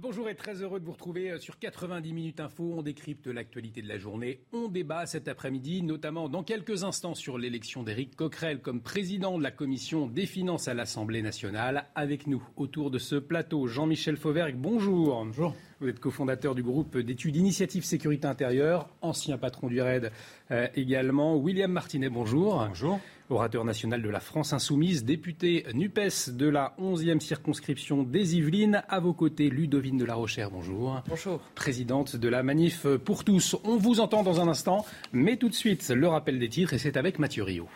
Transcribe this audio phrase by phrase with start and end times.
[0.00, 2.74] Bonjour et très heureux de vous retrouver euh, sur 90 minutes info.
[2.76, 4.44] On décrypte l'actualité de la journée.
[4.52, 9.42] On débat cet après-midi, notamment dans quelques instants sur l'élection d'Éric Coquerel comme président de
[9.42, 11.86] la commission des finances à l'Assemblée nationale.
[11.96, 14.54] Avec nous autour de ce plateau, Jean-Michel Fauvergue.
[14.56, 15.24] Bonjour.
[15.24, 15.56] Bonjour.
[15.80, 20.10] Vous êtes cofondateur du groupe d'études Initiative Sécurité Intérieure, ancien patron du RAID
[20.50, 21.36] euh, également.
[21.36, 22.64] William Martinet, bonjour.
[22.66, 22.98] Bonjour
[23.30, 28.82] orateur national de la France insoumise, député NUPES de la 11e circonscription des Yvelines.
[28.88, 31.00] À vos côtés, Ludovine de la Rochère, bonjour.
[31.06, 31.38] Bonjour.
[31.54, 33.54] Présidente de la Manif pour tous.
[33.62, 36.78] On vous entend dans un instant, mais tout de suite, le rappel des titres, et
[36.78, 37.68] c'est avec Mathieu Rio.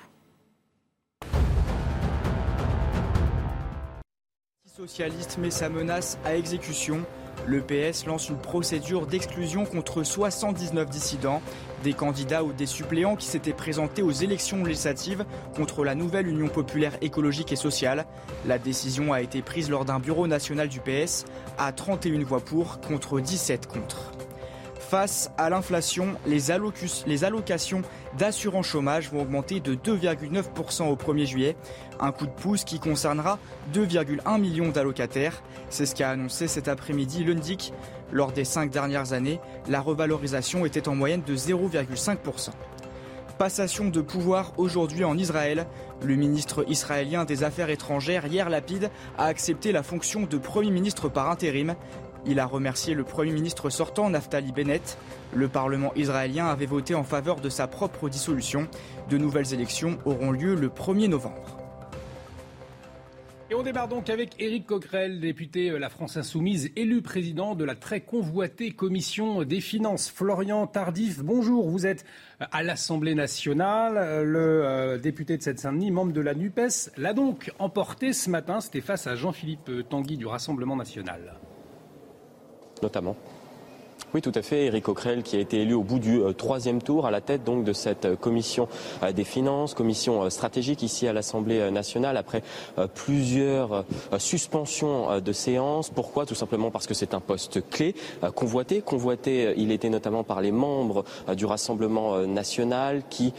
[4.74, 7.04] Socialiste met sa menace à exécution.
[7.46, 11.42] Le PS lance une procédure d'exclusion contre 79 dissidents,
[11.82, 15.24] des candidats ou des suppléants qui s'étaient présentés aux élections législatives
[15.56, 18.06] contre la nouvelle Union populaire écologique et sociale.
[18.46, 21.24] La décision a été prise lors d'un bureau national du PS
[21.58, 24.11] à 31 voix pour contre 17 contre.
[24.92, 27.80] Face à l'inflation, les, allocations
[28.18, 31.56] d'assurance chômage vont augmenter de 2,9% au 1er juillet.
[31.98, 33.38] Un coup de pouce qui concernera
[33.72, 35.42] 2,1 millions d'allocataires.
[35.70, 37.72] C'est ce qu'a annoncé cet après-midi l'UNDIC.
[38.12, 42.50] Lors des cinq dernières années, la revalorisation était en moyenne de 0,5%.
[43.38, 45.66] Passation de pouvoir aujourd'hui en Israël.
[46.02, 51.08] Le ministre israélien des Affaires étrangères, Yair Lapid, a accepté la fonction de Premier ministre
[51.08, 51.76] par intérim.
[52.24, 54.96] Il a remercié le Premier ministre sortant Naftali Bennett.
[55.34, 58.68] Le Parlement israélien avait voté en faveur de sa propre dissolution.
[59.10, 61.58] De nouvelles élections auront lieu le 1er novembre.
[63.52, 67.64] Et on démarre donc avec Éric Coquerel, député euh, La France Insoumise, élu président de
[67.64, 70.10] la très convoitée commission des finances.
[70.10, 71.68] Florian Tardif, bonjour.
[71.68, 72.06] Vous êtes
[72.40, 74.24] euh, à l'Assemblée nationale, euh,
[74.94, 78.62] le député de Seine-Saint-Denis, membre de la NUPES, l'a donc emporté ce matin.
[78.62, 81.34] C'était face à Jean-Philippe Tanguy du Rassemblement national
[82.82, 83.16] notamment.
[84.14, 84.66] Oui, tout à fait.
[84.66, 87.44] Éric Coquerel qui a été élu au bout du euh, troisième tour à la tête
[87.44, 88.68] donc de cette euh, commission
[89.02, 92.42] euh, des finances, commission stratégique ici à l'Assemblée nationale après
[92.94, 93.84] plusieurs
[94.18, 95.90] suspensions de séances.
[95.90, 96.26] Pourquoi?
[96.26, 97.94] Tout simplement parce que c'est un poste clé,
[98.34, 98.80] convoité.
[98.80, 103.32] Convoité, il était notamment par les membres du Rassemblement national qui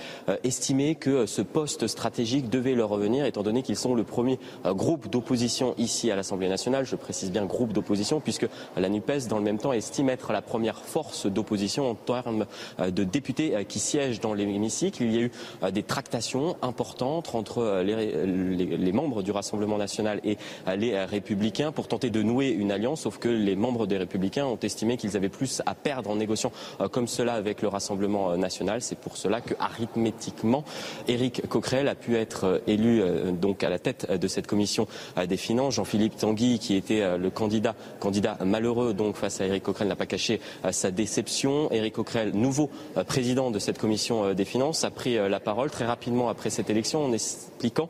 [0.44, 5.10] estimaient que ce poste stratégique devait leur revenir étant donné qu'ils sont le premier groupe
[5.10, 6.86] d'opposition ici à l'Assemblée nationale.
[6.86, 8.48] Je précise bien groupe d'opposition puisque
[8.78, 12.46] la NUPES dans le même temps estime être la première force d'opposition en termes
[12.80, 15.04] euh, de députés euh, qui siègent dans l'hémicycle.
[15.04, 15.32] Il y a eu
[15.64, 20.38] euh, des tractations importantes entre les, membres du Rassemblement national et
[20.78, 24.60] les républicains pour tenter de nouer une alliance, sauf que les membres des républicains ont
[24.62, 26.52] estimé qu'ils avaient plus à perdre en négociant
[26.92, 28.82] comme cela avec le Rassemblement national.
[28.82, 30.64] C'est pour cela que arithmétiquement,
[31.08, 34.88] Éric Coquerel a pu être élu donc à la tête de cette commission
[35.28, 35.76] des finances.
[35.76, 40.06] Jean-Philippe Tanguy, qui était le candidat, candidat malheureux donc face à Éric Coquerel, n'a pas
[40.06, 40.40] caché
[40.72, 41.72] sa déception.
[41.72, 45.40] Éric Coquerel, nouveau euh, président de cette commission euh, des finances, a pris euh, la
[45.40, 47.90] parole très rapidement après cette élection en expliquant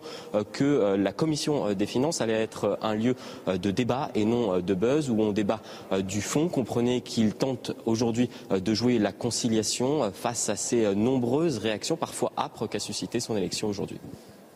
[0.51, 3.16] que la commission des finances allait être un lieu
[3.47, 5.62] de débat et non de buzz, où on débat
[6.00, 6.47] du fond.
[6.47, 12.68] Comprenez qu'il tente aujourd'hui de jouer la conciliation face à ces nombreuses réactions, parfois âpres,
[12.68, 14.00] qu'a suscité son élection aujourd'hui.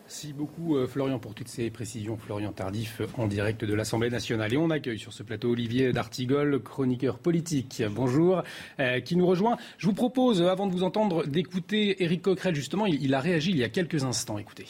[0.07, 2.15] Merci beaucoup euh, Florian pour toutes ces précisions.
[2.15, 4.53] Florian Tardif euh, en direct de l'Assemblée nationale.
[4.53, 7.83] Et on accueille sur ce plateau Olivier D'Artigol, chroniqueur politique.
[7.91, 8.41] Bonjour,
[8.79, 9.57] euh, qui nous rejoint.
[9.77, 12.55] Je vous propose, avant de vous entendre, d'écouter Éric Coquerel.
[12.55, 14.37] Justement, il, a réagi il y a quelques instants.
[14.37, 14.67] Écoutez.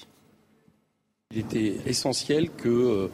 [1.32, 3.08] Il était essentiel que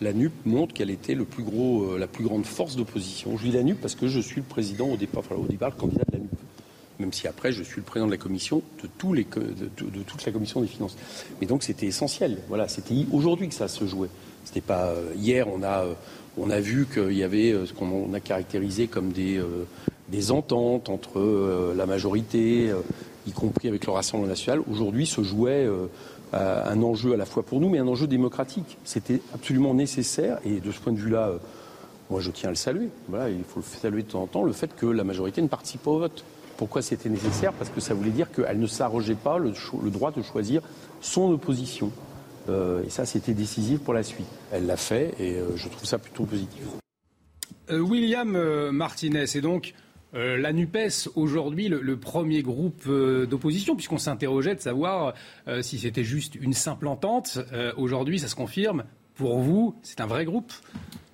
[0.00, 3.36] la NUP montre qu'elle était le plus gros, la plus grande force d'opposition.
[3.36, 5.70] Je dis la NUP parce que je suis le président au départ, enfin, au départ,
[5.70, 6.30] le candidat de la NUP
[7.00, 10.24] même si après je suis le président de la commission, de, tous les, de, toute
[10.24, 10.96] la commission des finances.
[11.40, 12.38] Mais donc c'était essentiel.
[12.48, 14.10] Voilà, c'était aujourd'hui que ça se jouait.
[14.44, 15.46] C'était pas euh, hier.
[15.48, 15.94] On a, euh,
[16.38, 19.40] on a vu qu'il y avait euh, ce qu'on a caractérisé comme des,
[20.08, 22.72] des ententes entre la majorité,
[23.26, 24.60] y compris avec le Rassemblement national.
[24.70, 25.68] Aujourd'hui se jouait
[26.32, 28.78] un enjeu à la fois pour nous, mais un enjeu démocratique.
[28.84, 30.38] C'était absolument nécessaire.
[30.44, 31.32] Et de ce point de vue-là,
[32.10, 32.88] moi je tiens à le saluer.
[33.08, 35.48] Voilà, il faut le saluer de temps en temps, le fait que la majorité ne
[35.48, 36.24] participe pas au vote
[36.60, 39.54] Pourquoi c'était nécessaire Parce que ça voulait dire qu'elle ne s'arrogeait pas le,
[39.90, 40.60] droit de choisir
[41.00, 41.90] son opposition.
[42.50, 44.26] Euh, et ça, c'était décisif pour la suite.
[44.52, 46.60] Elle l'a fait et euh, je trouve ça plutôt positif.
[47.70, 49.72] William Martinez, et donc
[50.12, 55.14] la NUPES, aujourd'hui, le, premier groupe d'opposition, puisqu'on s'interrogeait de savoir
[55.62, 57.38] si c'était juste une simple entente.
[57.78, 58.84] aujourd'hui, ça se confirme.
[59.14, 60.52] Pour vous, c'est un vrai groupe?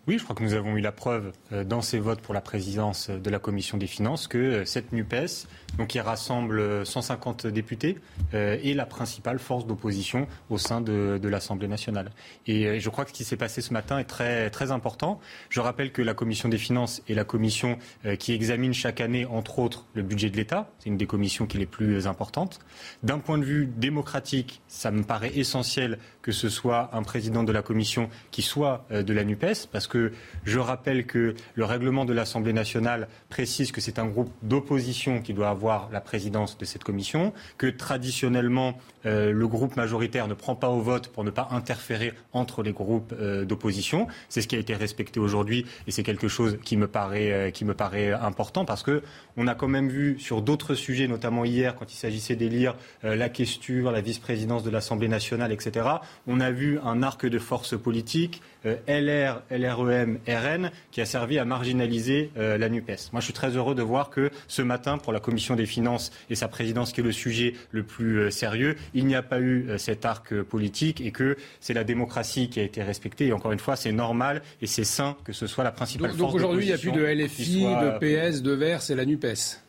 [0.07, 2.41] Oui, je crois que nous avons eu la preuve euh, dans ces votes pour la
[2.41, 7.99] présidence de la Commission des finances que euh, cette NUPES, donc qui rassemble 150 députés,
[8.35, 12.13] euh, est la principale force d'opposition au sein de, l'Assemblée nationale.
[12.47, 15.21] Et je crois que ce qui s'est passé ce matin est très, très important.
[15.51, 17.79] Je rappelle que la Commission des finances est la commission
[18.21, 20.71] qui examine chaque année, entre autres, le budget de l'État.
[20.79, 22.61] C'est une des commissions qui est les plus importantes.
[23.03, 27.51] D'un point de vue démocratique, ça me paraît essentiel que ce soit un président de
[27.51, 30.13] la Commission qui soit de la NUPES, parce que
[30.45, 35.35] je rappelle que le règlement de l'Assemblée nationale précise que c'est un groupe d'opposition qui
[35.35, 40.55] doit avoir la présidence de cette commission, que traditionnellement euh, le groupe majoritaire ne prend
[40.55, 44.07] pas au vote pour ne pas interférer entre les groupes euh, d'opposition.
[44.29, 47.51] C'est ce qui a été respecté aujourd'hui et c'est quelque chose qui me paraît, euh,
[47.51, 49.03] qui me paraît important parce que
[49.37, 53.29] on a quand même vu sur d'autres sujets, notamment hier quand il s'agissait d'élire la
[53.29, 55.87] question, la vice-présidence de l'Assemblée nationale, etc.
[56.27, 58.41] On a vu un arc de force politique
[58.89, 63.13] LR, LRE RN qui a servi à marginaliser euh, la NUPES.
[63.13, 66.11] Moi, je suis très heureux de voir que ce matin, pour la Commission des finances
[66.31, 69.41] et sa présidence, qui est le sujet le plus euh, sérieux, il n'y a pas
[69.41, 73.27] eu euh, cet arc politique et que c'est la démocratie qui a été respectée.
[73.27, 76.19] Et encore une fois, c'est normal et c'est sain que ce soit la principale donc,
[76.19, 79.05] force Donc aujourd'hui, il n'y a plus de LFI, de PS, de Verts, c'est la
[79.05, 79.66] NUPES.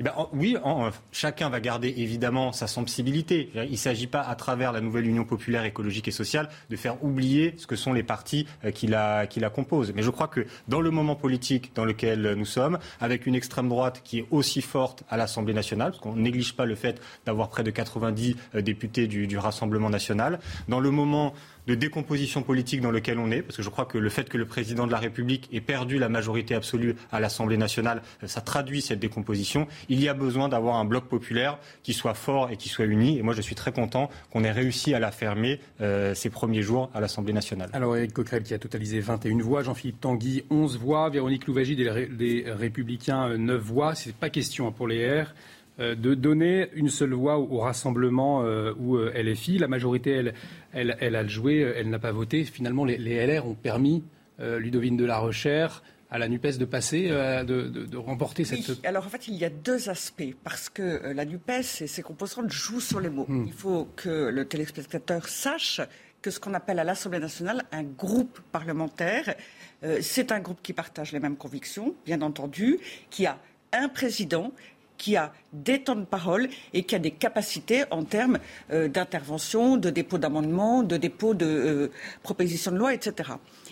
[0.00, 0.56] Eh ben, oui,
[1.12, 3.50] chacun va garder évidemment sa sensibilité.
[3.54, 7.04] Il ne s'agit pas, à travers la nouvelle Union populaire écologique et sociale, de faire
[7.04, 9.92] oublier ce que sont les partis euh, qui la, qui la composent.
[9.94, 13.68] Mais je crois que dans le moment politique dans lequel nous sommes, avec une extrême
[13.68, 17.50] droite qui est aussi forte à l'Assemblée nationale, parce qu'on néglige pas le fait d'avoir
[17.50, 21.34] près de 90 euh, députés du, du Rassemblement national, dans le moment
[21.66, 24.38] de décomposition politique dans lequel on est, parce que je crois que le fait que
[24.38, 28.40] le président de la République ait perdu la majorité absolue à l'Assemblée nationale, euh, ça
[28.40, 29.66] traduit cette décomposition.
[29.88, 33.18] Il y a besoin d'avoir un bloc populaire qui soit fort et qui soit uni.
[33.18, 36.62] Et moi, je suis très content qu'on ait réussi à la fermer euh, ces premiers
[36.62, 37.70] jours à l'Assemblée nationale.
[37.72, 42.44] Alors, Éric Coquerel qui a totalisé 21 voix, Jean-Philippe Tanguy 11 voix, Véronique Louvagie des,
[42.46, 43.94] Républicains 9 euh, voix.
[43.94, 45.34] C'est pas question pour les R
[45.80, 48.44] de donner une seule voix au, rassemblement
[48.78, 49.58] ou LFI.
[49.58, 50.34] La majorité, elle,
[50.72, 52.44] elle, elle a joué, elle n'a pas voté.
[52.44, 54.04] Finalement, les, LR ont permis,
[54.40, 58.84] euh, Ludovine de la Recherche, à la NUPES de passer, euh, de, remporter cette...
[58.84, 62.02] alors en fait, il y a deux aspects, parce que euh, la NUPES et ses
[62.02, 63.26] composantes jouent sur les mots.
[63.28, 63.44] Hmm.
[63.46, 65.80] Il faut que le téléspectateur sache
[66.22, 69.34] que ce qu'on appelle à l'Assemblée nationale un groupe parlementaire,
[70.02, 72.78] c'est un groupe qui partage les mêmes convictions, bien entendu,
[73.08, 73.38] qui a
[73.72, 74.52] un président
[75.00, 78.38] qui a des temps de parole et qui a des capacités en termes
[78.70, 81.90] euh, d'intervention, de dépôt d'amendements, de dépôt de euh,
[82.22, 83.30] propositions de loi, etc.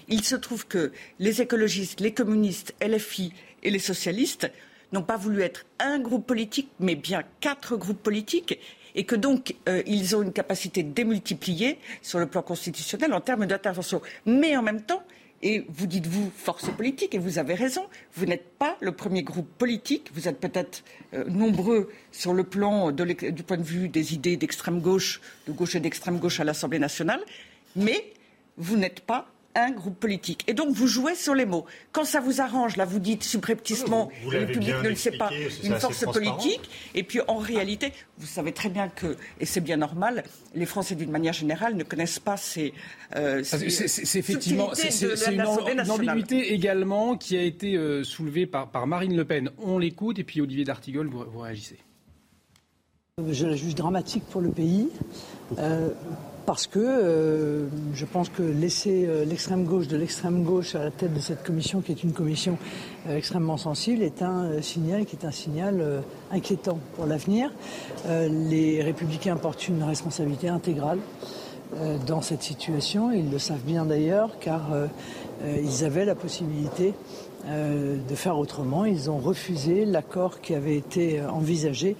[0.09, 4.51] Il se trouve que les écologistes, les communistes, LFI et les socialistes
[4.93, 8.59] n'ont pas voulu être un groupe politique, mais bien quatre groupes politiques,
[8.95, 13.45] et que donc euh, ils ont une capacité démultipliée sur le plan constitutionnel en termes
[13.45, 14.01] d'intervention.
[14.25, 15.03] Mais en même temps,
[15.43, 19.23] et vous dites, vous, force politique, et vous avez raison, vous n'êtes pas le premier
[19.23, 20.82] groupe politique, vous êtes peut-être
[21.14, 25.76] euh, nombreux sur le plan du point de vue des idées d'extrême gauche, de gauche
[25.76, 27.20] et d'extrême gauche à l'Assemblée nationale,
[27.76, 28.12] mais
[28.56, 29.31] vous n'êtes pas
[29.65, 30.44] un groupe politique.
[30.46, 31.67] Et donc vous jouez sur les mots.
[31.93, 35.31] Quand ça vous arrange, là vous dites subrepticement, le public ne le sait pas,
[35.62, 36.69] une force politique.
[36.94, 40.24] Et puis en réalité, vous savez très bien que, et c'est bien normal,
[40.55, 42.72] les Français d'une manière générale ne connaissent pas ces.
[43.17, 45.43] Euh, c'est effectivement c'est une,
[45.91, 49.50] ambiguïté également qui a été euh, soulevée par, par, Marine Le Pen.
[49.58, 51.79] On l'écoute et puis Olivier D'Artigol, vous, vous réagissez.
[53.31, 54.88] Je la juge dramatique pour le pays.
[55.58, 55.91] Euh,
[56.48, 60.90] parce que euh, je pense que laisser euh, l'extrême gauche de l'extrême gauche à la
[60.90, 62.56] tête de cette commission, qui est une commission
[63.06, 66.02] euh, extrêmement sensible, est un signal qui est un signal
[66.32, 67.52] inquiétant pour l'avenir.
[68.08, 71.00] les républicains portent une responsabilité intégrale
[72.06, 73.12] dans cette situation.
[73.12, 74.70] Ils le savent bien d'ailleurs, car
[75.46, 76.94] ils avaient la possibilité
[77.48, 78.84] de faire autrement.
[78.84, 81.96] Ils ont refusé l'accord qui avait été envisagé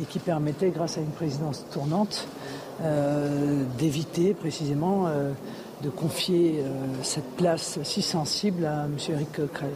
[0.00, 2.28] et qui permettait, grâce à une présidence tournante,
[2.80, 5.32] euh, d'éviter précisément euh,
[5.84, 8.96] de confier euh, cette place si sensible à M.
[9.08, 9.70] Eric Coquerel.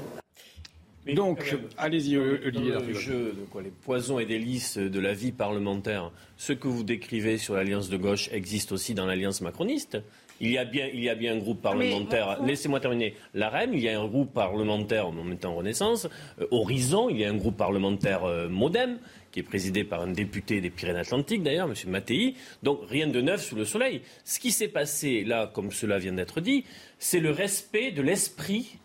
[1.15, 2.73] Donc, allez-y, Olivier.
[2.85, 6.83] le jeu de quoi, les poisons et délices de la vie parlementaire, ce que vous
[6.83, 9.99] décrivez sur l'alliance de gauche existe aussi dans l'alliance macroniste.
[10.41, 12.39] Il y a bien, il y a bien un groupe parlementaire.
[12.45, 13.15] Laissez-moi terminer.
[13.35, 16.09] L'AREM, il y a un groupe parlementaire, en même temps Renaissance.
[16.41, 18.99] Euh, Horizon, il y a un groupe parlementaire euh, Modem,
[19.33, 21.75] qui est présidé par un député des Pyrénées-Atlantiques, d'ailleurs, M.
[21.91, 22.35] Mattei.
[22.63, 24.03] Donc rien de neuf sous le soleil.
[24.25, 26.65] Ce qui s'est passé là, comme cela vient d'être dit,
[26.99, 28.79] c'est le respect de l'esprit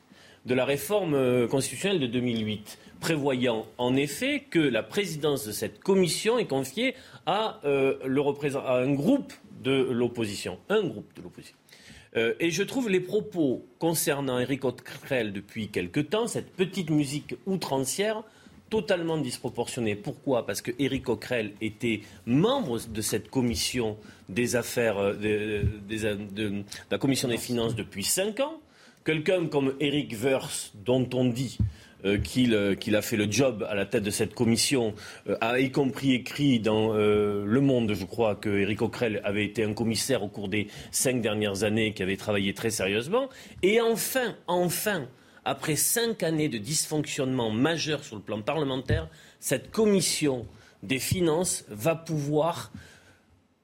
[0.45, 5.79] de la réforme euh, constitutionnelle de 2008 prévoyant en effet que la présidence de cette
[5.81, 11.55] commission est confiée à, à un groupe de l'opposition, un groupe de l'opposition.
[12.15, 17.35] Euh, et je trouve les propos concernant Éric Coquerel depuis quelque temps, cette petite musique
[17.45, 18.23] outrancière,
[18.69, 19.95] totalement disproportionnée.
[19.95, 20.45] Pourquoi?
[20.45, 21.05] Parce que Éric
[21.61, 23.97] était membre de cette commission
[24.29, 28.59] des affaires, euh, de, la commission des finances depuis cinq ans.
[29.03, 31.57] Quelqu'un comme Éric Verse, dont on dit
[32.05, 34.93] euh, euh, qu'il a fait le job à la tête de cette commission,
[35.29, 39.63] euh, a y compris écrit dans Le Monde, je crois, que Éric Coquerel avait été
[39.63, 43.29] un commissaire au cours des cinq dernières années, qui avait travaillé très sérieusement.
[43.63, 45.07] Et enfin, enfin,
[45.45, 49.07] après cinq années de dysfonctionnement majeur sur le plan parlementaire,
[49.39, 50.45] cette commission
[50.83, 52.71] des finances va pouvoir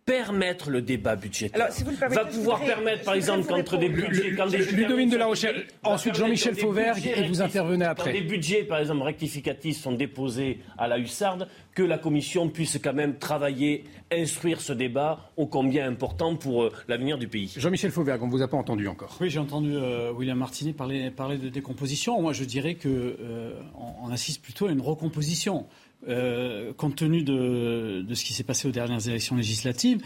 [0.07, 1.67] permettre le débat budgétaire.
[2.09, 4.33] va pouvoir permettre, par exemple, qu'entre des budgets...
[4.35, 8.13] Quand des Ludovine de la Rochelle, ensuite Jean-Michel Fauvergue, et vous intervenez après.
[8.13, 12.79] Quand des budgets, par exemple, rectificatifs sont déposés à la hussarde, que la Commission puisse
[12.81, 17.53] quand même travailler, instruire ce débat ô combien important pour euh, l'avenir du pays.
[17.57, 19.17] Jean-Michel Fauvergue, on ne vous a pas entendu encore.
[19.19, 22.19] Oui, j'ai entendu euh, William Martinet parler, parler, de décomposition.
[22.21, 23.59] Moi, je dirais qu'on euh,
[24.01, 25.67] on assiste plutôt à une recomposition.
[26.07, 29.99] Euh, compte tenu de, ce qui s'est passé aux dernières élections législatives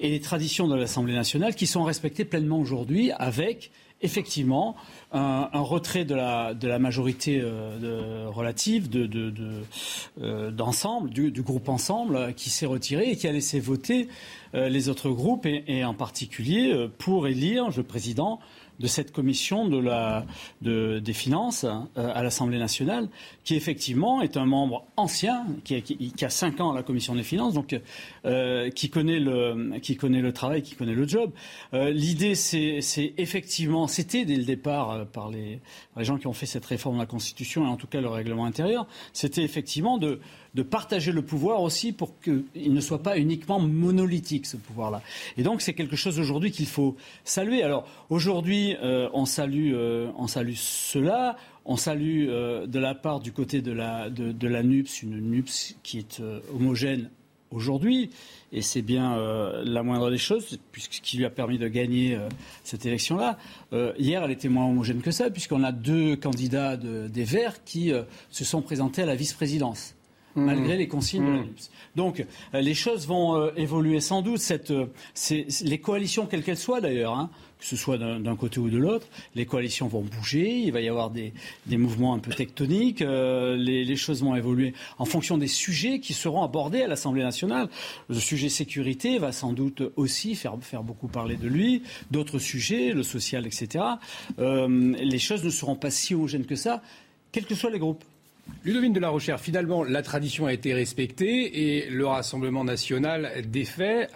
[0.00, 3.70] et les traditions de l'Assemblée nationale qui sont respectées pleinement aujourd'hui avec
[4.02, 4.74] effectivement
[5.12, 8.90] un, retrait de la, majorité euh, relative
[10.20, 14.08] euh, d'ensemble, du, groupe ensemble qui s'est retiré et qui a laissé voter
[14.52, 18.40] les autres groupes et, en particulier pour élire le président
[18.78, 20.26] de cette commission de la,
[20.62, 23.08] de, des finances euh, à l'Assemblée nationale,
[23.44, 27.22] qui effectivement est un membre ancien, qui, qui, a cinq ans à la commission des
[27.22, 27.78] finances, donc
[28.24, 31.30] euh, qui, connaît le, qui connaît le travail, qui connaît le job.
[31.74, 32.80] Euh, l'idée, c'est
[33.16, 35.60] effectivement, c'était dès le départ par les,
[35.96, 38.08] les gens qui ont fait cette réforme de la Constitution et en tout cas le
[38.08, 40.20] règlement intérieur, c'était effectivement de
[40.56, 45.02] de partager le pouvoir aussi pour qu'il ne soit pas uniquement monolithique, ce pouvoir-là.
[45.36, 47.62] Et donc, c'est quelque chose aujourd'hui qu'il faut saluer.
[47.62, 51.36] Alors, aujourd'hui, euh, on, salue, euh, on salue cela.
[51.66, 55.98] On salue euh, de la part du côté de la, de, NUPS, une NUPS qui
[55.98, 56.22] est
[56.54, 57.10] homogène
[57.50, 58.10] aujourd'hui,
[58.52, 59.16] et c'est bien
[59.64, 62.18] la moindre des choses, puisque qui lui a permis de gagner
[62.64, 63.38] cette élection-là.
[63.98, 67.92] hier, elle était moins homogène que ça, puisqu'on a deux candidats des Verts qui
[68.30, 69.95] se sont présentés à la vice-présidence.
[70.36, 70.44] Mmh.
[70.44, 71.48] malgré les consignes de la mmh.
[71.96, 72.20] Donc
[72.52, 74.38] euh, les choses vont euh, évoluer sans doute.
[74.38, 74.86] Cette, euh,
[75.62, 79.06] les coalitions, quelles qu'elles soient d'ailleurs, hein, que ce soit d'un côté ou de l'autre,
[79.34, 81.32] les coalitions vont bouger, il va y avoir des,
[81.64, 86.12] des mouvements un peu tectoniques, les, les, choses vont évoluer en fonction des sujets qui
[86.12, 87.70] seront abordés à l'Assemblée nationale.
[88.10, 92.92] Le sujet sécurité va sans doute aussi faire, faire beaucoup parler de lui, d'autres sujets,
[92.92, 93.84] le social, etc.
[94.36, 96.82] les choses ne seront pas si homogènes que ça,
[97.32, 98.04] quels que soient les groupes.
[98.64, 104.08] Ludovine de la Rochère, finalement, la tradition a été respectée et le Rassemblement national défait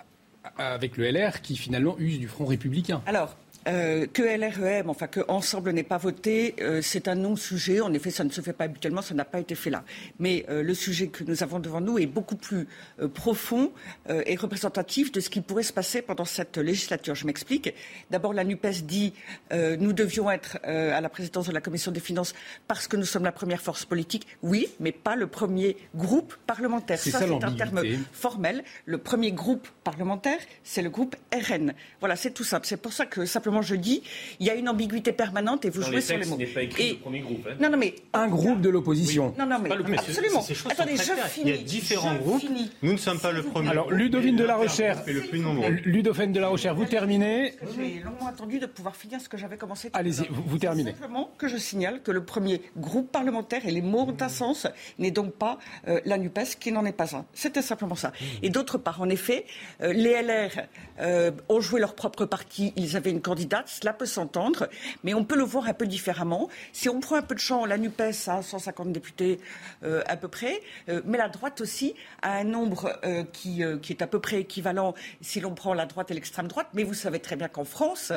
[0.57, 3.03] avec le LR qui finalement use du Front républicain.
[3.07, 3.37] Alors,
[3.69, 7.81] euh, que LREM, enfin que Ensemble n'ait pas voté, euh, c'est un non-sujet.
[7.81, 9.85] En effet, ça ne se fait pas habituellement, ça n'a pas été fait là.
[10.19, 12.67] Mais euh, le sujet que nous avons devant nous est beaucoup plus
[13.15, 13.73] profond
[14.09, 17.15] et représentatif de ce qui pourrait se passer pendant cette législature.
[17.15, 17.73] Je m'explique.
[18.11, 19.13] D'abord, la NUPES dit
[19.53, 22.35] nous devions être à la présidence de la Commission des finances
[22.69, 24.27] parce que nous sommes la première force politique.
[24.43, 26.99] Oui, mais pas le premier groupe parlementaire.
[26.99, 28.65] Ça, c'est un terme formel.
[28.85, 31.75] Le premier groupe parlementaire, c'est le groupe RN.
[32.01, 32.67] Voilà, c'est tout simple.
[32.67, 34.03] C'est pour ça que simplement je dis,
[34.39, 36.39] il y a une ambiguïté permanente et vous jouez sur les mots.
[36.55, 37.47] Pas écrit le premier groupe.
[37.49, 37.57] Hein.
[37.61, 39.35] Non, non, mais un groupe de l'opposition.
[39.39, 40.45] Non, non, mais absolument.
[40.69, 41.51] Attendez, je finis.
[41.51, 42.43] Il y a différents groupes.
[42.83, 43.69] Nous ne sommes pas le premier.
[43.71, 45.07] Alors, Ludovine de la Recherche.
[45.07, 45.71] Le plus nombreux.
[45.85, 47.55] Ludovine de la Recherche, vous terminez.
[47.77, 49.91] J'ai longuement attendu de pouvoir finir ce que j'avais commencé.
[49.93, 50.93] Allez-y, vous, terminez.
[50.93, 54.67] Simplement que je signale que le premier groupe parlementaire et les mots ont un sens
[54.99, 57.25] n'est donc pas euh, la Nupes qui n'en est pas un.
[57.35, 58.13] C'était simplement ça.
[58.43, 59.47] Et d'autre part, en effet,
[59.83, 60.67] euh, les LR
[61.01, 62.73] euh, ont joué leur propre parti.
[62.77, 64.69] Ils avaient une candidature cela peut s'entendre,
[65.05, 66.49] mais on peut le voir un peu différemment.
[66.73, 69.41] Si on prend un peu de champ, la NUPES a 150 députés
[69.85, 74.03] euh, à peu près, euh, mais la droite aussi a un nombre euh, qui, est
[74.03, 76.69] à peu près équivalent si l'on prend la droite et l'extrême droite.
[76.75, 78.13] Mais vous savez très bien qu'en France,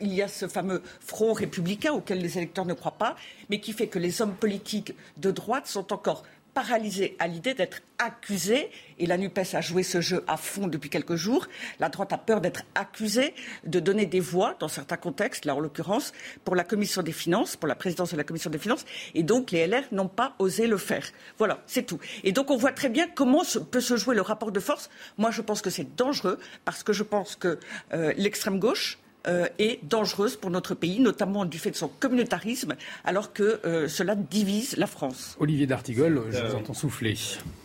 [0.00, 3.16] il y a ce fameux front républicain auquel les électeurs ne croient pas,
[3.48, 7.82] mais qui fait que les hommes politiques de droite sont encore paralysés à l'idée d'être
[7.98, 11.46] accusés, et la NUPES a joué ce jeu à fond depuis quelques jours,
[11.78, 15.60] la droite a peur d'être accusée de donner des voix, dans certains contextes, là en
[15.60, 16.12] l'occurrence,
[16.44, 19.50] pour la commission des finances, pour la présidence de la commission des finances, et donc
[19.50, 21.06] les LR n'ont pas osé le faire.
[21.38, 21.98] Voilà, c'est tout.
[22.24, 24.90] Et donc on voit très bien comment peut se jouer le rapport de force.
[25.18, 27.58] Moi, je pense que c'est dangereux, parce que je pense que
[27.92, 32.74] euh, l'extrême gauche, euh, est dangereuse pour notre pays, notamment du fait de son communautarisme,
[33.04, 35.36] alors que euh, cela divise la France.
[35.38, 37.16] Olivier D'Artigol, je vous entends souffler.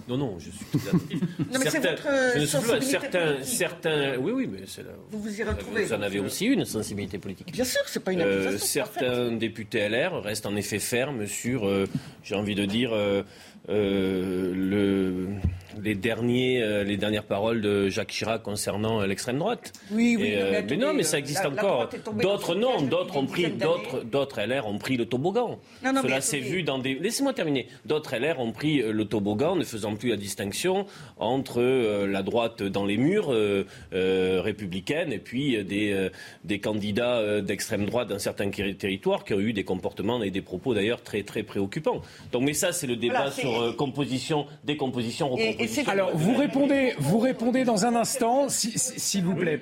[0.08, 0.66] Non, non, je suis
[1.40, 4.92] non, mais c'est votre certains, certains, oui, oui, mais c'est là.
[5.12, 5.86] Vous vous y retrouvez.
[5.86, 7.52] Vous en avez aussi une sensibilité politique.
[7.52, 8.60] Bien sûr, c'est pas une accusation.
[8.60, 11.68] certains députés LR restent en effet fermes sur,
[12.24, 12.92] j'ai envie de dire,
[13.68, 15.28] le
[15.84, 19.74] les, derniers, euh, les dernières paroles de Jacques Chirac concernant euh, l'extrême droite.
[19.92, 20.34] Oui, oui.
[20.36, 21.90] Euh, mais, non, mais ça existe encore.
[22.22, 25.60] D'autres non, d'autres ont pris, d'autres, d'autres LR ont pris le toboggan.
[25.84, 26.96] Cela s'est vu dans des.
[26.96, 27.68] Laissez-moi terminer.
[27.86, 30.86] D'autres LR ont pris le toboggan, ne faisant plus la distinction
[31.18, 31.62] entre
[32.06, 33.34] la droite dans les murs
[33.92, 36.10] républicaines et puis des,
[36.44, 40.74] des candidats d'extrême droite dans certains territoires qui ont eu des comportements et des propos
[40.74, 42.02] d'ailleurs très très préoccupants.
[42.32, 45.84] Donc, mais ça, c'est le débat sur composition, décomposition, recomposition.
[45.88, 49.60] Alors, vous répondez, vous répondez dans un instant, s'il vous plaît.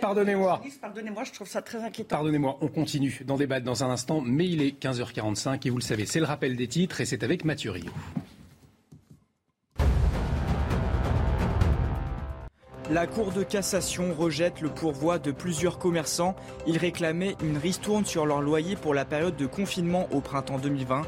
[0.00, 0.62] Pardonnez-moi.
[0.80, 2.16] Pardonnez-moi, je trouve ça très inquiétant.
[2.16, 5.82] Pardonnez-moi, on continue d'en débattre dans un instant, mais il est 15h45 et vous le
[5.82, 7.90] savez, c'est le rappel des titres et c'est avec Mathieu Rio.
[12.90, 16.34] La Cour de cassation rejette le pourvoi de plusieurs commerçants.
[16.66, 21.02] Ils réclamaient une ristourne sur leur loyer pour la période de confinement au printemps 2020.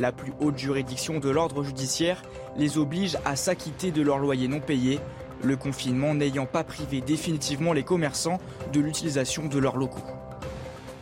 [0.00, 2.22] La plus haute juridiction de l'ordre judiciaire
[2.56, 4.98] les oblige à s'acquitter de leur loyer non payé,
[5.44, 8.38] le confinement n'ayant pas privé définitivement les commerçants
[8.72, 10.00] de l'utilisation de leurs locaux.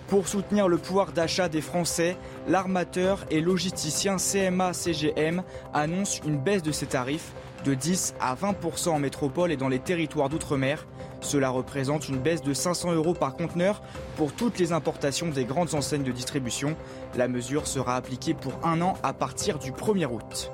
[0.09, 2.17] Pour soutenir le pouvoir d'achat des Français,
[2.49, 8.99] l'armateur et logisticien CMA-CGM annonce une baisse de ses tarifs de 10 à 20% en
[8.99, 10.89] métropole et dans les territoires d'outre-mer.
[11.21, 13.83] Cela représente une baisse de 500 euros par conteneur
[14.17, 16.77] pour toutes les importations des grandes enseignes de distribution.
[17.17, 20.51] La mesure sera appliquée pour un an à partir du 1er août.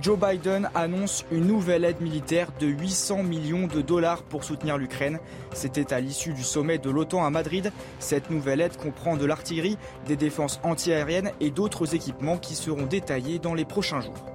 [0.00, 5.20] Joe Biden annonce une nouvelle aide militaire de 800 millions de dollars pour soutenir l'Ukraine.
[5.52, 7.70] C'était à l'issue du sommet de l'OTAN à Madrid.
[8.00, 9.78] Cette nouvelle aide comprend de l'artillerie,
[10.08, 14.31] des défenses antiaériennes et d'autres équipements qui seront détaillés dans les prochains jours.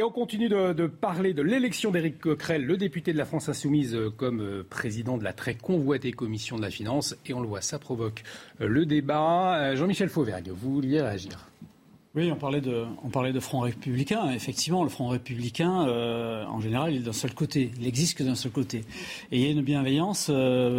[0.00, 3.94] Et on continue de, parler de l'élection d'Éric Coquerel, le député de la France Insoumise,
[3.94, 7.18] euh, comme euh, président de la très convoitée commission de la finance.
[7.26, 8.22] Et on le voit, ça provoque
[8.62, 9.74] euh, le débat.
[9.76, 11.46] Jean-Michel Fauvergue, vous vouliez réagir
[12.16, 14.32] oui, on parlait de, on parlait de Front républicain.
[14.32, 17.70] Effectivement, le Front républicain, en général, il est d'un seul côté.
[17.76, 18.78] Il n'existe que d'un seul côté.
[19.30, 20.28] Et il y a une bienveillance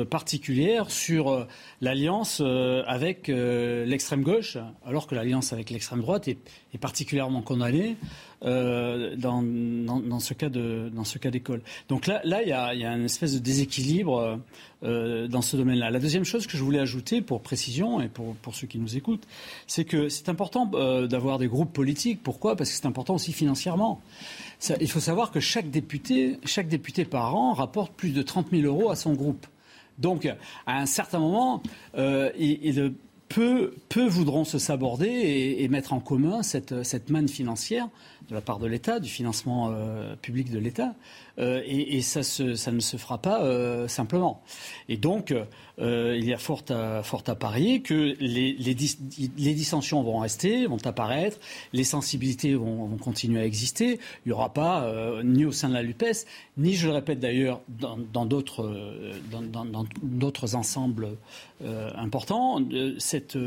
[0.09, 1.47] particulière sur
[1.79, 7.95] l'alliance avec l'extrême gauche, alors que l'alliance avec l'extrême droite est particulièrement condamnée.
[8.43, 11.61] Euh, dans, ce cas d'école.
[11.89, 14.39] Donc là, il y a, une espèce de déséquilibre
[14.83, 15.91] euh, dans ce domaine-là.
[15.91, 19.27] La deuxième chose que je voulais ajouter, pour précision et pour, ceux qui nous écoutent,
[19.67, 22.23] c'est que c'est important euh, d'avoir des groupes politiques.
[22.23, 22.55] Pourquoi?
[22.55, 24.01] Parce que c'est important aussi financièrement.
[24.79, 28.63] Il faut savoir que chaque député, chaque député par an rapporte plus de 30 000
[28.63, 29.45] euros à son groupe.
[29.99, 30.25] Donc,
[30.65, 31.61] à un certain moment,
[33.33, 37.87] peu, voudront se saborder et, et, mettre en commun cette, cette manne financière
[38.29, 40.95] de la part de l'État, du financement euh, public de l'État,
[41.39, 42.21] euh, et, ça,
[42.71, 44.41] ne se fera pas euh, simplement.
[44.89, 45.33] Et donc,
[45.79, 48.73] euh, il y a fort à, fort à parier que les,
[49.53, 51.39] dissensions vont rester, vont apparaître,
[51.73, 53.99] les sensibilités vont, continuer à exister.
[54.25, 54.91] Il n'y aura pas,
[55.23, 56.25] ni au sein de la LUPES,
[56.57, 58.65] ni, je le répète d'ailleurs, dans d'autres
[60.55, 61.17] ensembles
[61.95, 62.59] importants,
[62.97, 63.37] cette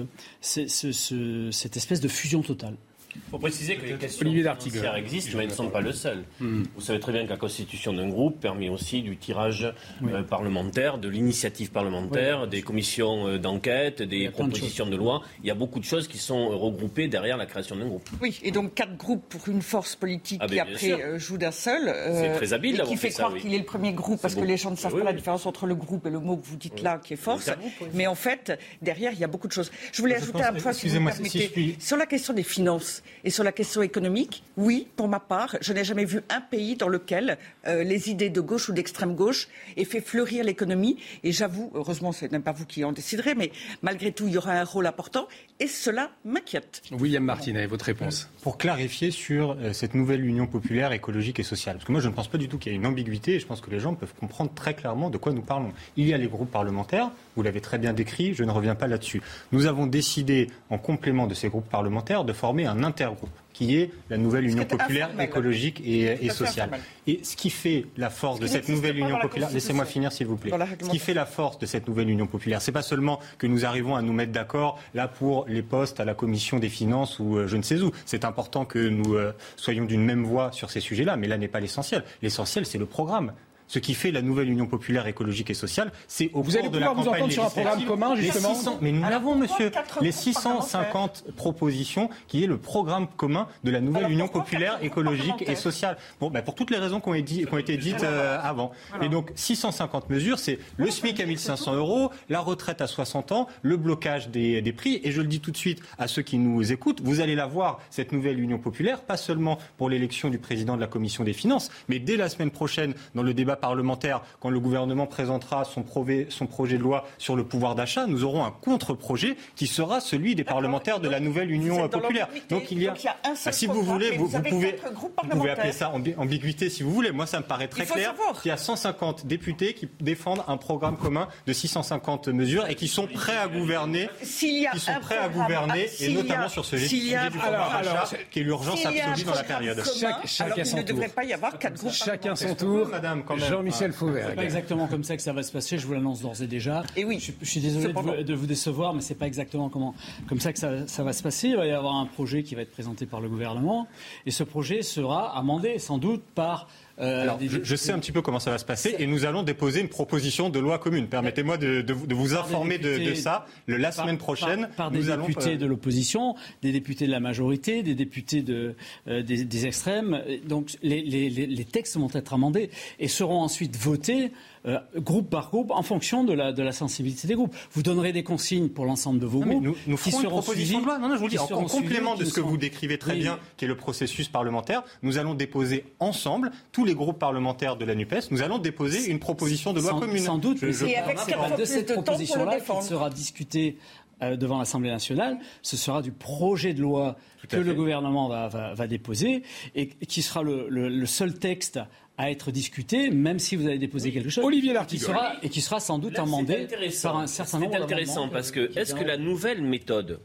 [1.76, 2.76] espèce de fusion totale.
[3.16, 6.24] Il faut préciser que les questions financières existent, mais elles ne sont pas le seul.
[6.40, 6.64] Hmm.
[6.74, 9.72] Vous savez très bien que la constitution d'un groupe permet aussi du tirage
[10.02, 15.22] euh, parlementaire, de l'initiative parlementaire, des commissions euh, d'enquête, des propositions de, loi.
[15.42, 18.08] Il y a beaucoup de choses qui sont euh, regroupées derrière la création d'un groupe.
[18.20, 21.94] Oui, et donc quatre groupes pour une force politique ah, qui après joue d'un seul.
[22.14, 24.56] C'est très habile et qui fait, croire qu'il est le premier groupe parce que les
[24.56, 26.82] gens ne savent pas la différence entre le groupe et le mot que vous dites
[26.82, 27.50] là qui est force.
[27.92, 29.70] mais en fait, derrière, il y a beaucoup de choses.
[29.92, 33.02] Je voulais ajouter un point, si vous me permettez, sur la question des finances.
[33.24, 36.76] Et sur la question économique, oui, pour ma part, je n'ai jamais vu un pays
[36.76, 40.98] dans lequel euh, les idées de gauche ou d'extrême gauche aient fait fleurir l'économie.
[41.22, 43.50] Et j'avoue, heureusement, ce n'est pas vous qui en déciderez, mais
[43.82, 45.26] malgré tout, il y aura un rôle important.
[45.60, 46.82] Et cela m'inquiète.
[46.92, 51.76] William Martinet, votre réponse Pour clarifier sur euh, cette nouvelle union populaire écologique et sociale,
[51.76, 53.40] parce que moi je ne pense pas du tout qu'il y ait une ambiguïté, et
[53.40, 55.72] je pense que les gens peuvent comprendre très clairement de quoi nous parlons.
[55.96, 58.86] Il y a les groupes parlementaires, vous l'avez très bien décrit, je ne reviens pas
[58.86, 59.22] là-dessus.
[59.52, 63.90] Nous avons décidé, en complément de ces groupes parlementaires, de former un intergroupe qui est
[64.10, 66.70] la nouvelle Union populaire écologique et, sociale.
[67.06, 70.36] Et ce qui fait la force de cette nouvelle Union populaire, laissez-moi finir s'il vous
[70.36, 70.52] plaît.
[70.82, 73.64] Ce qui fait la force de cette nouvelle Union populaire, c'est pas seulement que nous
[73.64, 77.36] arrivons à nous mettre d'accord là pour les postes à la Commission des finances ou
[77.36, 77.92] euh, je ne sais où.
[78.06, 81.48] C'est important que nous euh, soyons d'une même voix sur ces sujets-là, mais là n'est
[81.48, 82.02] pas l'essentiel.
[82.22, 83.32] L'essentiel, c'est le programme
[83.74, 86.78] ce qui fait la nouvelle Union populaire écologique et sociale, c'est au vous cours de
[86.78, 88.54] la campagne vous entendre sur un programme commun, justement.
[88.80, 89.72] mais nous l'avons, monsieur.
[90.00, 95.56] Les 650 propositions qui est le programme commun de la nouvelle Union populaire écologique et
[95.56, 95.96] sociale.
[96.20, 98.70] Bon, ben pour toutes les raisons qui ont, été, qui ont été dites euh, avant.
[99.02, 103.48] Et donc 650 mesures, c'est le SMIC à 1500 euros, la retraite à 60 ans,
[103.62, 105.00] le blocage des, des prix.
[105.02, 107.46] Et je le dis tout de suite à ceux qui nous écoutent, vous allez la
[107.46, 111.32] voir cette nouvelle Union populaire, pas seulement pour l'élection du président de la Commission des
[111.32, 115.82] finances, mais dès la semaine prochaine dans le débat parlementaire, quand le gouvernement présentera son,
[116.28, 120.34] son projet de loi sur le pouvoir d'achat, nous aurons un contre-projet qui sera celui
[120.34, 122.28] des parlementaires de la nouvelle Union populaire.
[122.50, 126.68] Donc il y a, ah, si vous voulez, vous, pouvez, vous pouvez appeler ça ambiguïté
[126.68, 127.10] si vous voulez.
[127.10, 130.98] Moi, ça me paraît très clair qu'il y a 150 députés qui défendent un programme
[130.98, 135.88] commun de 650 mesures et qui sont prêts à gouverner, qui sont prêts à gouverner,
[136.00, 139.82] et notamment sur ce sujet du pouvoir d'achat, qui est l'urgence absolue dans la période.
[140.26, 141.00] chacun son tour.
[141.14, 142.88] pas y avoir quatre groupes Chacun son tour.
[142.88, 144.28] Madame, quand Jean-Michel Fauvert.
[144.30, 146.46] C'est pas exactement comme ça que ça va se passer, je vous l'annonce d'ores et
[146.46, 146.82] déjà.
[146.96, 147.18] Et oui.
[147.20, 147.92] Je, suis désolé
[148.24, 149.94] de vous, décevoir, mais c'est pas exactement comment,
[150.28, 151.48] comme ça que ça, ça, va se passer.
[151.48, 153.86] Il va y avoir un projet qui va être présenté par le gouvernement,
[154.26, 156.68] et ce projet sera amendé sans doute par
[157.00, 159.42] euh, Alors, je, sais un petit peu comment ça va se passer et nous allons
[159.42, 161.08] déposer une proposition de loi commune.
[161.08, 163.46] Permettez-moi de, vous informer de, ça.
[163.66, 167.94] Le, la semaine prochaine, par, des députés de l'opposition, des députés de la majorité, des
[167.94, 168.74] députés de,
[169.08, 170.22] euh, des, extrêmes.
[170.46, 174.30] Donc les, les, textes vont être amendés et seront ensuite votés
[174.66, 177.54] euh, groupe par groupe, en fonction de la, de la sensibilité des groupes.
[177.72, 179.62] Vous donnerez des consignes pour l'ensemble de vos groupes.
[179.62, 180.98] Nous, nous ferons une proposition de loi.
[180.98, 183.66] Non, non, je vous dis, en, complément de ce que vous décrivez très bien, qui
[183.66, 188.30] est le processus parlementaire, nous allons déposer ensemble, tous les groupes parlementaires de la NUPES,
[188.30, 190.24] nous allons déposer une proposition de loi commune.
[190.24, 191.18] Sans doute, je, je, avec
[191.58, 193.76] de cette proposition-là qui sera discutée
[194.22, 197.16] euh, devant l'Assemblée nationale, ce sera du projet de loi
[197.48, 199.42] que le gouvernement va, va, va, déposer
[199.74, 201.80] et qui sera le, le, le seul texte
[202.16, 204.44] à être discuté, même si vous avez déposé quelque chose.
[204.44, 206.68] Olivier Qui sera, et qui sera sans doute amendé
[207.02, 210.20] par un certain nombre C'est intéressant parce que est-ce que la nouvelle méthode,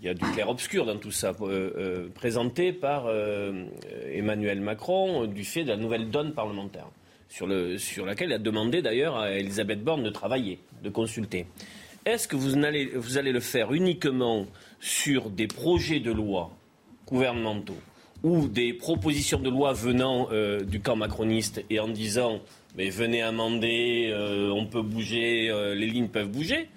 [0.00, 3.66] il y a du clair-obscur dans tout ça, euh, euh, présentée par euh,
[4.10, 6.86] Emmanuel Macron du fait de la nouvelle donne parlementaire,
[7.28, 11.46] sur, le, sur laquelle il a demandé d'ailleurs à Elisabeth Borne de travailler, de consulter.
[12.06, 14.46] Est-ce que vous allez, vous allez le faire uniquement
[14.80, 16.52] sur des projets de loi
[17.06, 17.76] gouvernementaux
[18.26, 22.40] ou des propositions de loi venant euh, du camp macroniste et en disant
[22.76, 26.68] mais venez amender, euh, on peut bouger, euh, les lignes peuvent bouger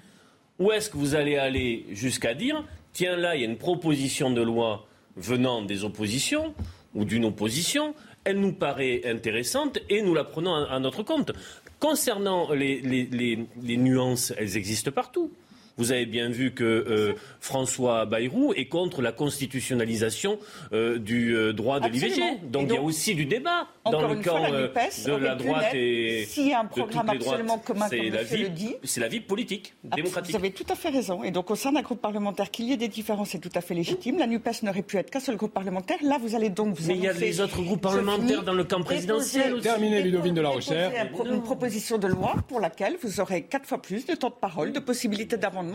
[0.60, 4.30] Ou est-ce que vous allez aller jusqu'à dire tiens là, il y a une proposition
[4.30, 4.86] de loi
[5.18, 6.54] venant des oppositions
[6.94, 11.32] ou d'une opposition, elle nous paraît intéressante et nous la prenons à, notre compte.
[11.80, 15.32] Concernant les nuances, elles existent partout.
[15.80, 20.38] Vous avez bien vu que euh, François Bayrou est contre la constitutionnalisation
[20.74, 22.22] euh, du euh, droit de l'IVG.
[22.44, 26.50] Donc, il y a aussi du débat dans le camp de la droite et s'il
[26.50, 29.74] y a un programme absolument commun, comme la vie, le dit, c'est la vie politique,
[29.89, 30.32] ah, démocratique.
[30.32, 31.24] Vous avez tout à fait raison.
[31.24, 33.62] Et donc, au sein d'un groupe parlementaire, qu'il y ait des différences, c'est tout à
[33.62, 34.18] fait légitime.
[34.18, 35.98] La Nupes n'aurait pu être qu'un seul groupe parlementaire.
[36.04, 36.88] Là, vous allez donc vous.
[36.89, 39.54] Mais il y a des autres groupes parlementaires dans le camp présidentiel.
[39.54, 39.63] Aussi.
[39.63, 40.92] Terminé, Ludovine de la Rochère.
[41.26, 44.74] Une proposition de loi pour laquelle vous aurez quatre fois plus de temps de parole,
[44.74, 45.69] de possibilités d'amendement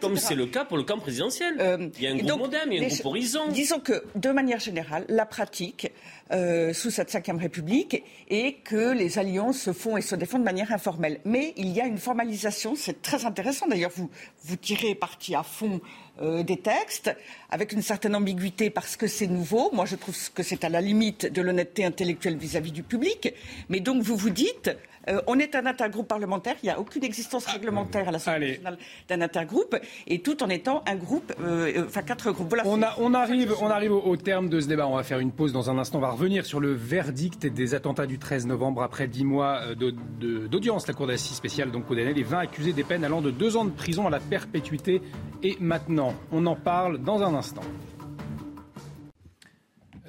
[0.00, 1.56] comme c'est le cas pour le camp présidentiel.
[1.60, 3.48] Euh, il y a un groupe Modem, il y a un groupe Horizon.
[3.48, 5.90] Disons que, de manière générale, la pratique
[6.32, 10.46] euh, sous cette cinquième République est que les alliances se font et se défendent de
[10.46, 11.20] manière informelle.
[11.24, 13.66] Mais il y a une formalisation, c'est très intéressant.
[13.68, 14.10] D'ailleurs, vous,
[14.44, 15.80] vous tirez parti à fond
[16.22, 17.14] euh, des textes
[17.50, 19.70] avec une certaine ambiguïté parce que c'est nouveau.
[19.72, 23.34] Moi, je trouve que c'est à la limite de l'honnêteté intellectuelle vis-à-vis du public.
[23.68, 24.70] Mais donc, vous vous dites,
[25.08, 26.56] euh, on est un intergroupe parlementaire.
[26.62, 30.82] Il n'y a aucune existence réglementaire à l'Assemblée nationale d'un intergroupe, et tout en étant
[30.86, 32.48] un groupe, euh, enfin quatre groupes.
[32.48, 34.86] Voilà, on, on, arrive, on arrive au, terme de ce débat.
[34.86, 35.98] On va faire une pause dans un instant.
[35.98, 40.86] On va revenir sur le verdict des attentats du 13 novembre après dix mois d'audience.
[40.86, 43.64] La Cour d'assises spéciale donc condamné les 20 accusés des peines allant de deux ans
[43.64, 45.02] de prison à la perpétuité
[45.42, 47.62] et maintenant on en parle dans un instant.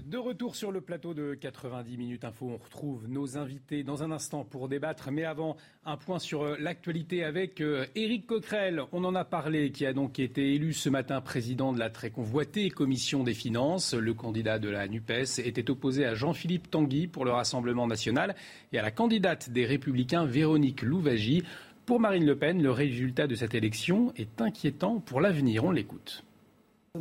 [0.07, 4.11] De retour sur le plateau de 90 minutes info, on retrouve nos invités dans un
[4.11, 5.11] instant pour débattre.
[5.11, 8.83] Mais avant, un point sur euh, l'actualité avec euh, Éric Coquerel.
[8.93, 12.09] On en a parlé, qui a donc été élu ce matin président de la très
[12.09, 13.93] convoitée commission des finances.
[13.93, 18.33] Le candidat de la NUPES était opposé à Jean-Philippe Tanguy pour le Rassemblement national
[18.71, 21.43] et à la candidate des Républicains Véronique Louvagie.
[21.85, 25.65] Pour Marine Le Pen, le résultat de cette élection est inquiétant pour l'avenir.
[25.65, 26.23] On l'écoute.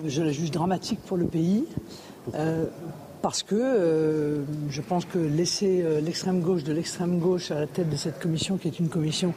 [0.04, 1.64] Je la juge dramatique pour le pays.
[2.34, 2.64] Euh,
[3.22, 7.66] parce que euh, je pense que laisser euh, l'extrême gauche de l'extrême gauche à la
[7.66, 9.32] tête de cette commission, qui est une commission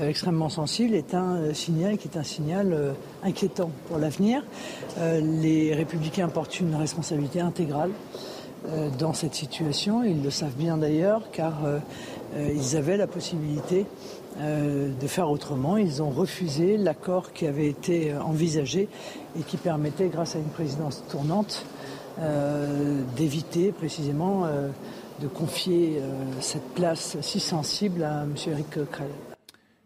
[0.00, 4.44] extrêmement sensible, est un signal qui est un signal inquiétant pour l'avenir.
[4.98, 7.90] les républicains portent une responsabilité intégrale
[8.98, 10.02] dans cette situation.
[10.04, 11.60] Ils le savent bien d'ailleurs, car
[12.38, 13.86] ils avaient la possibilité
[14.38, 15.76] de faire autrement.
[15.76, 18.88] Ils ont refusé l'accord qui avait été envisagé
[19.38, 21.64] et qui permettait, grâce à une présidence tournante,
[22.20, 24.68] euh, d'éviter précisément euh,
[25.20, 28.34] de confier euh, cette place si sensible à M.
[28.48, 29.31] Eric Krell.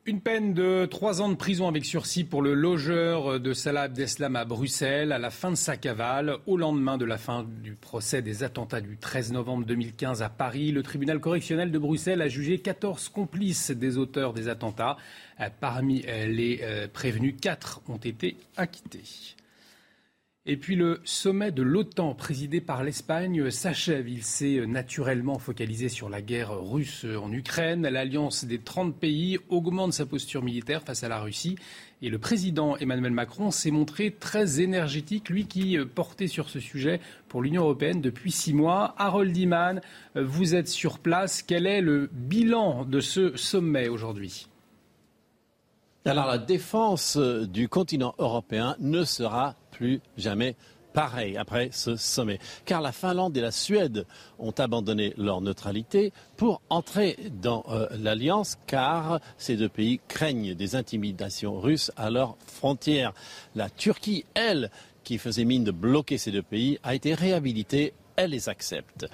[0.09, 4.37] Une peine de trois ans de prison avec sursis pour le logeur de Salah Abdeslam
[4.37, 6.37] à Bruxelles à la fin de sa cavale.
[6.47, 10.71] Au lendemain de la fin du procès des attentats du 13 novembre 2015 à Paris,
[10.71, 14.97] le tribunal correctionnel de Bruxelles a jugé 14 complices des auteurs des attentats.
[15.59, 16.61] Parmi les
[16.93, 19.03] prévenus, quatre ont été acquittés.
[20.49, 24.09] Et puis le sommet de l'OTAN présidé par l'Espagne s'achève.
[24.09, 27.83] Il s'est naturellement focalisé sur la guerre russe en Ukraine.
[27.89, 31.57] L'alliance des 30 pays augmente sa posture militaire face à la Russie.
[32.01, 37.01] Et le président Emmanuel Macron s'est montré très énergétique, lui qui portait sur ce sujet
[37.27, 38.95] pour l'Union européenne depuis six mois.
[38.99, 39.81] Harold Iman,
[40.15, 41.43] vous êtes sur place.
[41.43, 44.47] Quel est le bilan de ce sommet aujourd'hui?
[46.07, 50.57] Alors la défense du continent européen ne sera plus jamais
[50.97, 52.39] pareil après ce sommet.
[52.65, 54.07] Car la Finlande et la Suède
[54.39, 60.75] ont abandonné leur neutralité pour entrer dans euh, l'alliance car ces deux pays craignent des
[60.75, 63.13] intimidations russes à leurs frontières.
[63.55, 64.71] La Turquie, elle,
[65.05, 67.93] qui faisait mine de bloquer ces deux pays, a été réhabilitée.
[68.17, 69.07] Elle les accepte.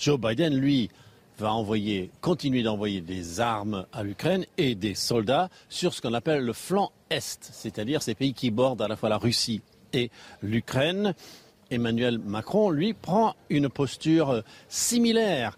[0.00, 0.90] Joe Biden, lui,
[1.38, 6.44] va envoyer, continuer d'envoyer des armes à l'Ukraine et des soldats sur ce qu'on appelle
[6.44, 10.10] le flanc Est, c'est-à-dire ces pays qui bordent à la fois la Russie et
[10.42, 11.14] l'Ukraine.
[11.70, 15.56] Emmanuel Macron, lui, prend une posture similaire.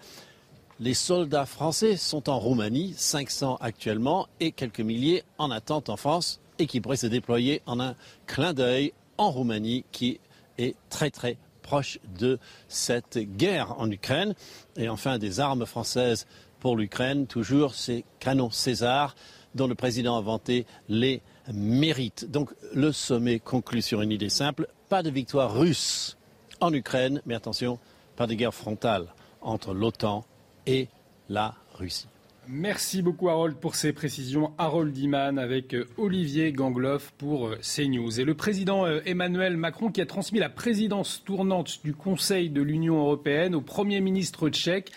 [0.80, 6.40] Les soldats français sont en Roumanie, 500 actuellement, et quelques milliers en attente en France,
[6.58, 7.94] et qui pourraient se déployer en un
[8.26, 10.20] clin d'œil en Roumanie, qui
[10.58, 14.34] est très très proche de cette guerre en Ukraine.
[14.76, 16.26] Et enfin, des armes françaises
[16.60, 19.16] pour l'Ukraine, toujours ces canons César
[19.54, 21.22] dont le président a vanté les
[21.52, 22.30] mérites.
[22.30, 26.16] Donc le sommet conclut sur une idée simple, pas de victoire russe
[26.60, 27.78] en Ukraine, mais attention,
[28.16, 29.06] pas de guerre frontale
[29.40, 30.24] entre l'OTAN
[30.66, 30.88] et
[31.28, 32.08] la Russie.
[32.48, 34.52] Merci beaucoup Harold pour ces précisions.
[34.58, 38.20] Harold Iman avec euh, Olivier Gangloff pour euh, CNews.
[38.20, 42.60] Et le président euh, Emmanuel Macron qui a transmis la présidence tournante du Conseil de
[42.60, 44.92] l'Union européenne au Premier ministre tchèque.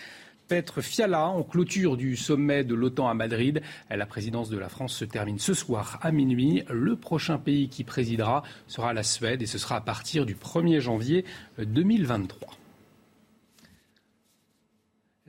[0.46, 3.62] Petr Fiala en clôture du sommet de l'OTAN à Madrid.
[3.90, 6.64] La présidence de la France se termine ce soir à minuit.
[6.70, 10.80] Le prochain pays qui présidera sera la Suède et ce sera à partir du 1er
[10.80, 11.24] janvier
[11.58, 12.57] 2023.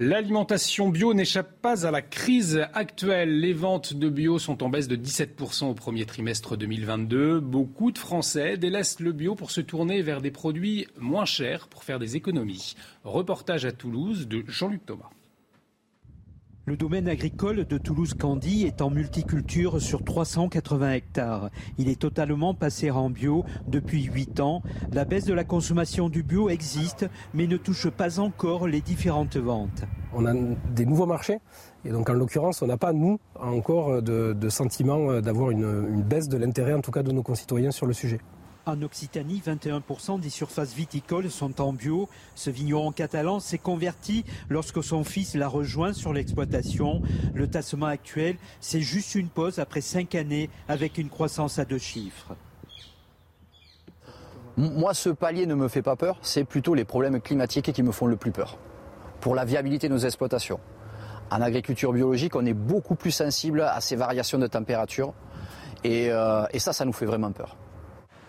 [0.01, 3.41] L'alimentation bio n'échappe pas à la crise actuelle.
[3.41, 7.41] Les ventes de bio sont en baisse de 17% au premier trimestre 2022.
[7.41, 11.83] Beaucoup de Français délaissent le bio pour se tourner vers des produits moins chers pour
[11.83, 12.75] faire des économies.
[13.03, 15.09] Reportage à Toulouse de Jean-Luc Thomas.
[16.69, 21.49] Le domaine agricole de Toulouse-Candy est en multiculture sur 380 hectares.
[21.79, 24.61] Il est totalement passé en bio depuis 8 ans.
[24.93, 29.37] La baisse de la consommation du bio existe, mais ne touche pas encore les différentes
[29.37, 29.81] ventes.
[30.13, 30.33] On a
[30.75, 31.39] des nouveaux marchés.
[31.85, 36.37] Et donc en l'occurrence, on n'a pas, nous, encore de, sentiment d'avoir une baisse de
[36.37, 38.19] l'intérêt, en tout cas de nos concitoyens, sur le sujet.
[38.69, 42.07] En Occitanie, 21% des surfaces viticoles sont en bio.
[42.35, 47.01] Ce vigneron catalan s'est converti lorsque son fils l'a rejoint sur l'exploitation.
[47.33, 51.79] Le tassement actuel, c'est juste une pause après cinq années avec une croissance à deux
[51.79, 52.35] chiffres.
[54.55, 57.91] Moi, ce palier ne me fait pas peur, c'est plutôt les problèmes climatiques qui me
[57.91, 58.59] font le plus peur.
[59.19, 60.59] Pour la viabilité de nos exploitations.
[61.31, 65.15] En agriculture biologique, on est beaucoup plus sensible à ces variations de température.
[65.83, 67.57] et euh, ça, ça nous fait vraiment peur.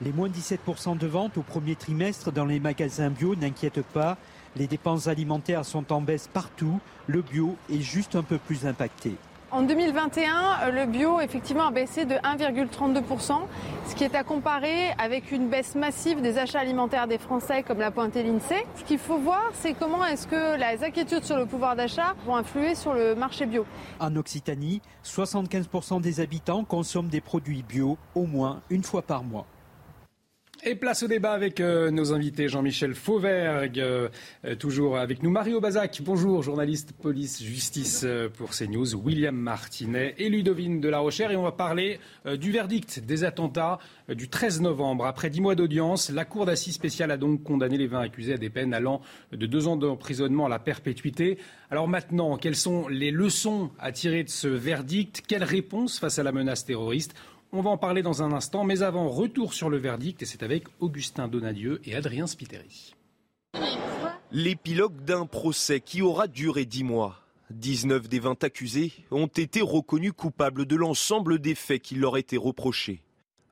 [0.02, 4.16] Les moins 17% de ventes au premier trimestre dans les magasins bio n'inquiètent pas.
[4.56, 6.80] Les dépenses alimentaires sont en baisse partout.
[7.06, 9.16] Le bio est juste un peu plus impacté.
[9.50, 13.40] En 2021, le bio effectivement a baissé de 1,32%,
[13.88, 17.80] ce qui est à comparer avec une baisse massive des achats alimentaires des Français comme
[17.80, 18.64] l'a pointé l'INSEE.
[18.76, 22.36] Ce qu'il faut voir, c'est comment est-ce que les inquiétudes sur le pouvoir d'achat vont
[22.36, 23.66] influer sur le marché bio.
[23.98, 29.44] En Occitanie, 75% des habitants consomment des produits bio au moins une fois par mois.
[30.62, 34.10] Et place au débat avec euh, nos invités Jean-Michel Fauvergue, euh,
[34.44, 40.82] euh, toujours avec nous Mario Bazac, bonjour, journaliste police-justice pour CNews, William Martinet et Ludovine
[40.82, 41.30] de la Rochère.
[41.30, 41.98] Et on va parler
[42.38, 43.78] du verdict des attentats
[44.10, 45.06] du 13 novembre.
[45.06, 48.38] Après dix mois d'audience, la Cour d'assises spéciale a donc condamné les 20 accusés à
[48.38, 49.00] des peines allant
[49.32, 51.38] de deux ans d'emprisonnement à la perpétuité.
[51.70, 55.22] Alors maintenant, quelles sont les leçons à tirer de ce verdict?
[55.26, 57.14] Quelle réponse face à la menace terroriste?
[57.52, 60.42] On va en parler dans un instant, mais avant, retour sur le verdict, et c'est
[60.42, 62.94] avec Augustin Donadieu et Adrien Spiteri.
[64.32, 67.16] L'épilogue d'un procès qui aura duré dix mois.
[67.50, 72.36] 19 des 20 accusés ont été reconnus coupables de l'ensemble des faits qui leur étaient
[72.36, 73.02] reprochés.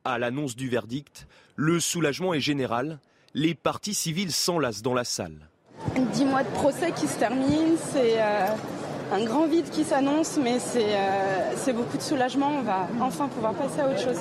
[0.04, 3.00] À l'annonce du verdict, le soulagement est général.
[3.34, 5.48] Les parties civiles s'enlacent dans la salle.
[6.12, 8.46] Dix mois de procès qui se terminent, c'est euh,
[9.12, 12.50] un grand vide qui s'annonce, mais euh, c'est beaucoup de soulagement.
[12.58, 14.18] On va enfin pouvoir passer à autre chose.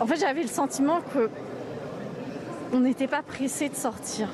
[0.00, 1.28] En fait, j'avais le sentiment que
[2.72, 4.28] on n'était pas pressé de sortir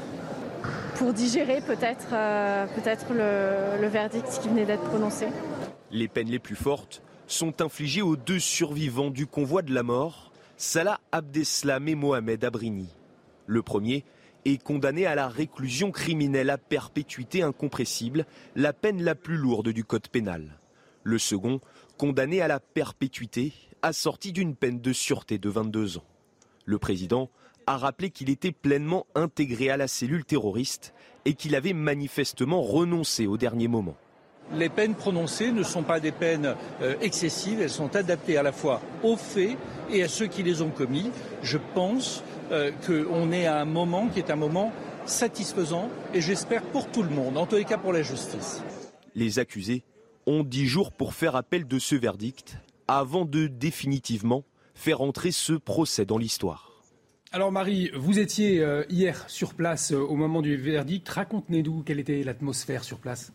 [0.97, 5.29] pour digérer peut-être euh, peut-être le, le verdict qui venait d'être prononcé.
[5.91, 10.31] Les peines les plus fortes sont infligées aux deux survivants du convoi de la mort,
[10.57, 12.89] Salah Abdeslam et Mohamed Abrini.
[13.47, 14.05] Le premier
[14.53, 19.85] est condamné à la réclusion criminelle à perpétuité incompressible, la peine la plus lourde du
[19.85, 20.59] code pénal.
[21.03, 21.61] Le second,
[21.99, 26.05] condamné à la perpétuité, assorti d'une peine de sûreté de 22 ans.
[26.65, 27.31] Le président
[27.67, 33.27] a rappelé qu'il était pleinement intégré à la cellule terroriste et qu'il avait manifestement renoncé
[33.27, 33.97] au dernier moment.
[34.55, 38.53] Les peines prononcées ne sont pas des peines euh, excessives, elles sont adaptées à la
[38.53, 39.57] fois aux faits
[39.91, 41.11] et à ceux qui les ont commis.
[41.43, 44.73] Je pense euh, qu'on est à un moment qui est un moment
[45.05, 48.63] satisfaisant et j'espère pour tout le monde, en tous les cas pour la justice.
[49.15, 49.83] Les accusés
[50.27, 55.55] ont dix jours pour faire appel de ce verdict avant de définitivement faire entrer ce
[55.55, 56.83] procès dans l'histoire.
[57.33, 61.09] Alors Marie, vous étiez euh, hier sur place au moment du verdict.
[61.09, 63.33] Raconte-nous quelle était l'atmosphère sur place.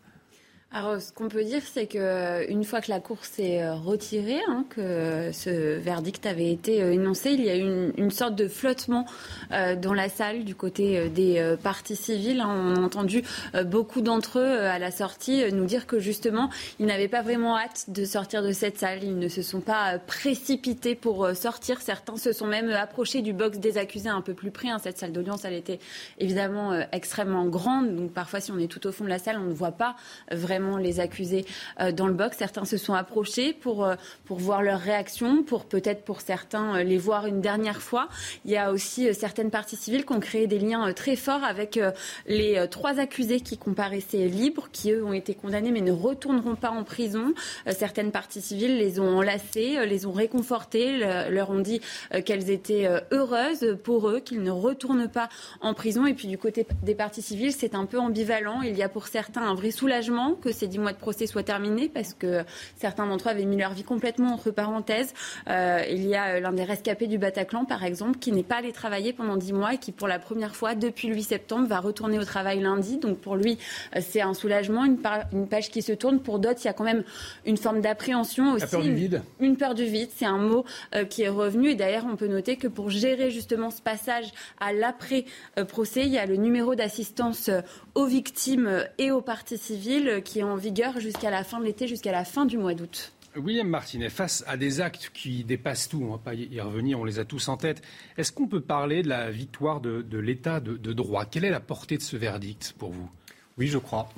[0.74, 3.74] Alors, ce qu'on peut dire, c'est que euh, une fois que la course est euh,
[3.74, 8.34] retirée, hein, que ce verdict avait été euh, énoncé, il y a eu une, sorte
[8.34, 9.06] de flottement
[9.50, 12.40] dans la salle du côté des partis civils.
[12.40, 12.48] Hein.
[12.50, 13.22] On a entendu
[13.64, 17.86] beaucoup d'entre eux à la sortie nous dire que justement, ils n'avaient pas vraiment hâte
[17.88, 19.02] de sortir de cette salle.
[19.02, 21.80] Ils ne se sont pas précipités pour sortir.
[21.80, 24.68] Certains se sont même approchés du box des accusés un peu plus près.
[24.68, 24.78] Hein.
[24.78, 25.78] Cette salle d'audience, elle était
[26.18, 27.96] évidemment extrêmement grande.
[27.96, 29.96] Donc parfois, si on est tout au fond de la salle, on ne voit pas
[30.30, 31.44] vraiment les accusés
[31.80, 32.36] euh, dans le box.
[32.38, 33.94] Certains se sont approchés pour, euh,
[34.24, 38.08] pour voir leur réaction, pour peut-être pour certains euh, les voir une dernière fois.
[38.44, 41.78] Il y a aussi certaines parties civiles qui ont créé des liens très forts avec
[42.26, 46.70] les trois accusés qui comparaissaient libres, qui eux ont été condamnés mais ne retourneront pas
[46.70, 47.32] en prison.
[47.66, 50.98] Certaines parties civiles les ont enlacés, les ont réconfortés,
[51.30, 51.80] leur ont dit
[52.24, 55.28] qu'elles étaient heureuses pour eux, qu'ils ne retournent pas
[55.60, 56.06] en prison.
[56.06, 58.62] Et puis du côté des parties civiles, c'est un peu ambivalent.
[58.62, 61.42] Il y a pour certains un vrai soulagement que ces dix mois de procès soient
[61.42, 62.44] terminés parce que
[62.76, 65.14] certains d'entre eux avaient mis leur vie complètement entre parenthèses.
[65.48, 68.56] Euh, il y a euh, l'un des rescapés du Bataclan, par exemple, qui n'est pas
[68.56, 71.66] allé travailler pendant dix mois et qui, pour la première fois depuis le 8 septembre,
[71.66, 72.98] va retourner au travail lundi.
[72.98, 73.58] Donc pour lui,
[73.96, 74.98] euh, c'est un soulagement, une,
[75.32, 76.20] une, page qui se tourne.
[76.20, 77.04] Pour d'autres, il y a quand même
[77.44, 78.62] une forme d'appréhension aussi.
[78.62, 79.22] La peur du vide.
[79.40, 80.64] Une, peur du vide, c'est un mot
[81.08, 81.70] qui est revenu.
[81.70, 86.18] Et d'ailleurs, on peut noter que pour gérer justement ce passage à l'après-procès, il y
[86.18, 87.50] a le numéro d'assistance
[87.94, 92.12] aux victimes et aux parties civiles qui en vigueur jusqu'à la fin de l'été, jusqu'à
[92.12, 93.12] la fin du mois d'août.
[93.36, 97.00] William Martinet, face à des actes qui dépassent tout, on ne va pas y revenir,
[97.00, 97.82] on les a tous en tête,
[98.18, 101.24] est-ce qu'on peut parler de la victoire de, l'État de, droit?
[101.24, 103.08] Quelle est la portée de ce verdict pour vous?
[103.56, 104.10] Oui, je crois.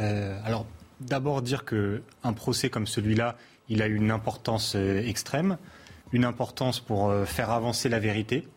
[0.00, 0.66] Euh, alors,
[1.00, 3.36] d'abord dire qu'un procès comme celui-là,
[3.68, 5.58] il a une importance euh, extrême,
[6.12, 8.48] une importance pour euh, faire avancer la vérité.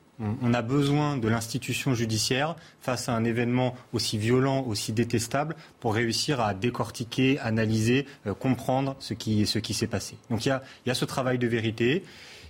[0.41, 5.95] On a besoin de l'institution judiciaire face à un événement aussi violent, aussi détestable, pour
[5.95, 10.17] réussir à décortiquer, analyser, euh, comprendre ce qui, ce qui s'est passé.
[10.29, 12.03] Donc il y, a, y a ce travail de vérité.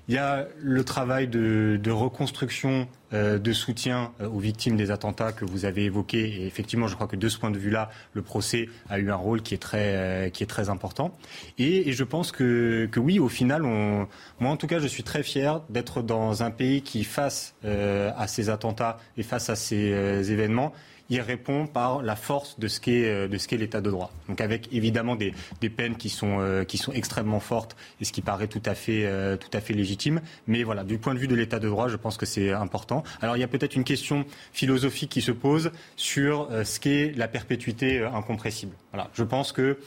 [0.07, 5.31] Il y a le travail de, reconstruction, euh, de soutien euh, aux victimes des attentats
[5.31, 6.19] que vous avez évoqué.
[6.19, 9.15] Et effectivement, je crois que de ce point de vue-là, le procès a eu un
[9.15, 11.17] rôle qui est très, euh, qui est très important.
[11.57, 14.07] Et, je pense que, que, oui, au final, on,
[14.39, 18.27] moi en tout cas, je suis très fier d'être dans un pays qui, face à
[18.27, 20.73] ces attentats et face à ces événements,
[21.09, 24.11] il répond par la force de ce qu'est de ce qu'est l'état de droit.
[24.29, 28.21] Donc avec évidemment des, des peines qui sont qui sont extrêmement fortes et ce qui
[28.21, 30.21] paraît tout à fait tout à fait légitime.
[30.47, 33.00] Mais voilà, du point de vue de l'état de droit, je pense que c'est important.
[33.21, 37.27] Alors il y a peut-être une question philosophique qui se pose sur ce qu'est la
[37.27, 38.75] perpétuité incompressible.
[38.91, 39.77] Voilà, je pense que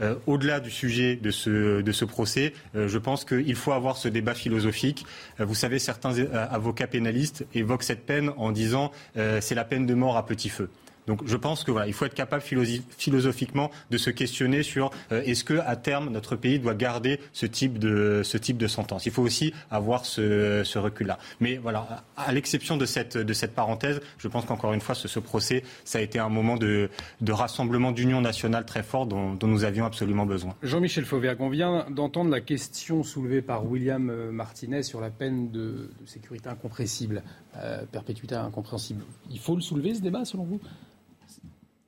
[0.00, 4.34] euh, au-delà du sujet de ce, procès, euh, je pense qu'il faut avoir ce débat
[4.34, 5.04] philosophique.
[5.40, 9.94] Euh, vous savez, certains avocats pénalistes évoquent cette peine en disant c'est la peine de
[9.94, 10.70] mort à petit feu.
[11.06, 15.22] Donc je pense que voilà, il faut être capable philosophiquement de se questionner sur euh,
[15.22, 19.06] est-ce que à terme notre pays doit garder ce type de ce type de sentence?
[19.06, 21.18] Il faut aussi avoir ce, recul-là.
[21.40, 25.18] Mais voilà, à l'exception de cette de cette parenthèse, je pense qu'encore une fois ce,
[25.18, 26.90] procès, ça a été un moment de,
[27.20, 30.54] de rassemblement d'union nationale très fort dont, nous avions absolument besoin.
[30.62, 35.50] Jean-Michel Fauvergue, on vient d'entendre la question soulevée par William euh, Martinez sur la peine
[35.50, 37.22] de, de sécurité incompressible,
[37.56, 39.02] euh, perpétuité incompréhensible.
[39.30, 40.60] Il faut le soulever ce débat selon vous?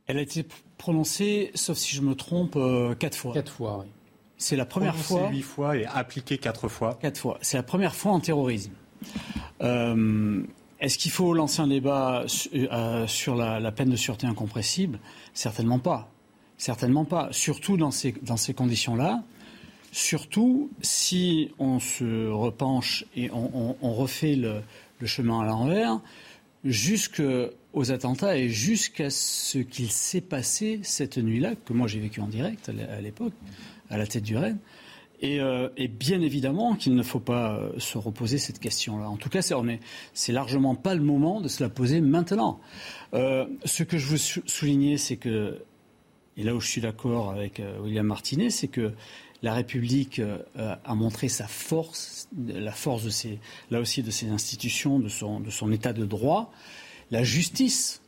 [0.06, 0.46] Elle a été
[0.76, 3.32] prononcée, sauf si je me trompe, euh, quatre fois.
[3.32, 3.90] Quatre fois, oui.
[4.36, 5.30] C'est la première fois.
[5.30, 6.98] Huit fois et appliquée quatre fois.
[7.00, 7.38] Quatre fois.
[7.40, 8.72] C'est la première fois en terrorisme.
[9.62, 10.42] Euh,
[10.80, 14.98] est-ce qu'il faut lancer un débat euh, sur la, peine de sûreté incompressible?
[15.32, 16.10] Certainement pas.
[16.58, 17.28] Certainement pas.
[17.30, 19.22] Surtout dans ces, dans ces conditions-là.
[19.92, 24.60] Surtout si on se repenche et on, refait le,
[24.98, 26.00] le chemin à l'envers
[26.64, 32.28] jusqu'aux attentats et jusqu'à ce qu'il s'est passé cette nuit-là, que moi j'ai vécu en
[32.28, 33.34] direct à l'époque,
[33.90, 34.58] à la tête du Rennes.
[35.20, 39.08] Et, euh, bien évidemment qu'il ne faut pas euh, se reposer cette question-là.
[39.08, 39.40] En tout cas,
[40.12, 42.60] c'est largement pas le moment de se la poser maintenant.
[43.14, 45.62] Euh, ce que je veux souligner, c'est que,
[46.36, 48.92] et là où je suis d'accord avec William Martinet, c'est que
[49.42, 50.20] la République
[50.56, 53.38] a montré sa force, la force de ses,
[53.70, 56.50] là aussi de ses institutions, de son, de son état de droit.
[57.10, 58.00] La justice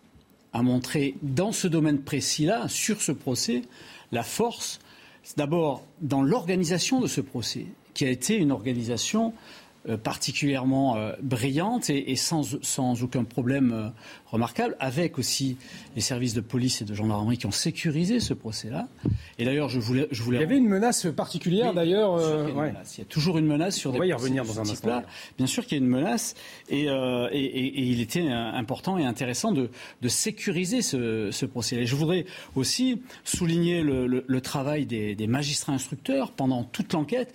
[0.53, 3.62] a montré dans ce domaine précis-là, sur ce procès,
[4.12, 4.81] la force,
[5.37, 9.66] d'abord dans l'organisation de ce procès, qui a été une organisation euh,
[9.97, 13.89] particulièrement euh, brillante et, sans, sans, aucun problème euh,
[14.26, 15.57] remarquable, avec aussi
[15.95, 18.89] les services de police et de gendarmerie qui ont sécurisé ce procès-là.
[19.39, 20.39] Et d'ailleurs, je voulais, je voulais.
[20.39, 22.20] Il y avait une menace particulière, d'ailleurs.
[22.49, 23.99] Il, y a toujours une menace sur des.
[23.99, 25.03] On va y revenir dans un instant.
[25.37, 26.34] Bien sûr qu'il y a une menace,
[26.68, 29.70] et, et, et, il était important et intéressant de,
[30.03, 31.76] de sécuriser ce, ce procès.
[31.76, 36.93] Et je voudrais aussi souligner le, le, le travail des, des magistrats instructeurs pendant toute
[36.93, 37.32] l'enquête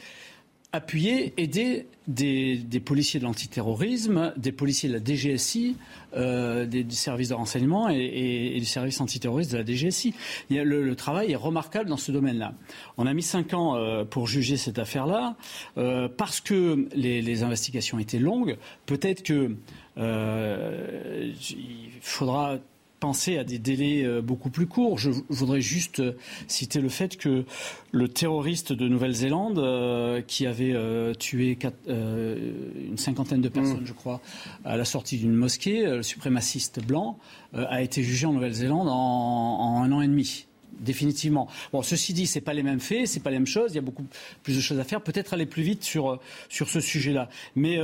[0.74, 5.76] appuyer, aider des, policiers de l'antiterrorisme, des policiers de la DGSI,
[6.16, 10.14] euh, des, services de renseignement et, et, du service antiterroriste de la DGSI.
[10.50, 12.54] le, travail est remarquable dans ce domaine-là.
[12.98, 15.36] On a mis cinq ans euh, pour juger cette affaire-là
[15.78, 18.58] euh, parce que les, investigations étaient longues.
[18.86, 19.56] Peut-être que
[19.98, 22.60] il faudra
[23.02, 24.98] penser à des délais euh, beaucoup plus courts.
[24.98, 26.14] Je voudrais juste euh,
[26.48, 27.44] citer le fait que
[27.92, 30.76] le terroriste de Nouvelle-Zélande, euh, qui avait
[31.18, 33.88] tué une cinquantaine de personnes, mm.
[33.88, 34.22] je crois,
[34.64, 37.18] à la sortie d'une mosquée, le suprémaciste blanc,
[37.54, 40.46] a été jugé en Nouvelle-Zélande en, un an et demi
[40.80, 41.48] définitivement.
[41.72, 43.72] Bon, ceci dit, c'est pas les mêmes faits, c'est pas les mêmes choses.
[43.72, 44.06] Il y a beaucoup
[44.44, 45.02] plus de choses à faire.
[45.02, 46.20] Peut-être aller plus vite sur
[46.50, 47.30] sur ce sujet-là.
[47.56, 47.80] Mais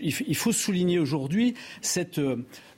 [0.00, 2.20] il faut souligner aujourd'hui cette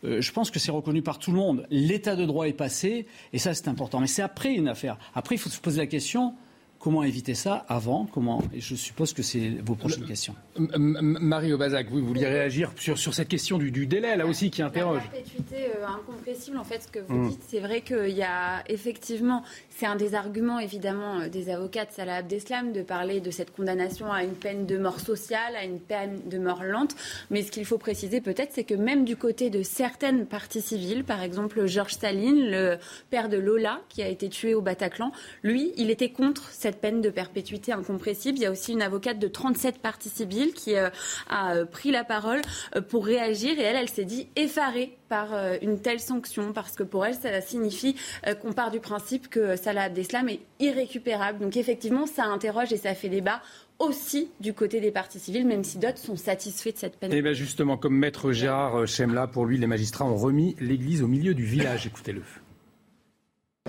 [0.04, 1.66] euh, je pense que c'est reconnu par tout le monde.
[1.70, 4.00] L'état de droit est passé, et ça c'est important.
[4.00, 4.98] Mais c'est après une affaire.
[5.14, 6.34] Après, il faut se poser la question
[6.78, 8.06] Comment éviter ça avant?
[8.12, 8.40] Comment?
[8.54, 10.36] Et je suppose que c'est vos prochaines questions.
[10.56, 15.02] Marie Obazac, vous vouliez réagir sur, sur cette question du, délai, là aussi, qui interroge.
[15.02, 17.28] La perpétuité euh, incompressible, en fait, ce que vous hmm.
[17.30, 21.84] dites, c'est vrai qu'il y a effectivement, c'est un des arguments, évidemment, euh, des avocats
[21.84, 25.64] de Salah Abdeslam de parler de cette condamnation à une peine de mort sociale, à
[25.64, 26.94] une peine de mort lente.
[27.30, 31.02] Mais ce qu'il faut préciser peut-être, c'est que même du côté de certaines parties civiles,
[31.02, 32.76] par exemple Georges Staline, le
[33.10, 35.10] père de Lola, qui a été tué au Bataclan,
[35.42, 38.36] lui, il était contre cette cette peine de perpétuité incompressible.
[38.36, 40.90] Il y a aussi une avocate de 37 parties civiles qui euh,
[41.30, 42.42] a euh, pris la parole
[42.76, 45.30] euh, pour réagir et elle, elle s'est dit effarée par
[45.62, 47.96] une telle sanction parce que pour elle, ça signifie
[48.42, 51.38] qu'on part du principe que Salah Abdeslam est irrécupérable.
[51.38, 53.40] Donc effectivement, ça interroge et ça fait débat
[53.78, 57.10] aussi du côté des parties civiles, même si d'autres sont satisfaits de cette peine.
[57.14, 61.02] Et eh bien justement, comme maître Gérard Chemla, pour lui, les magistrats ont remis l'église
[61.02, 61.86] au milieu du village.
[61.86, 62.20] Écoutez-le.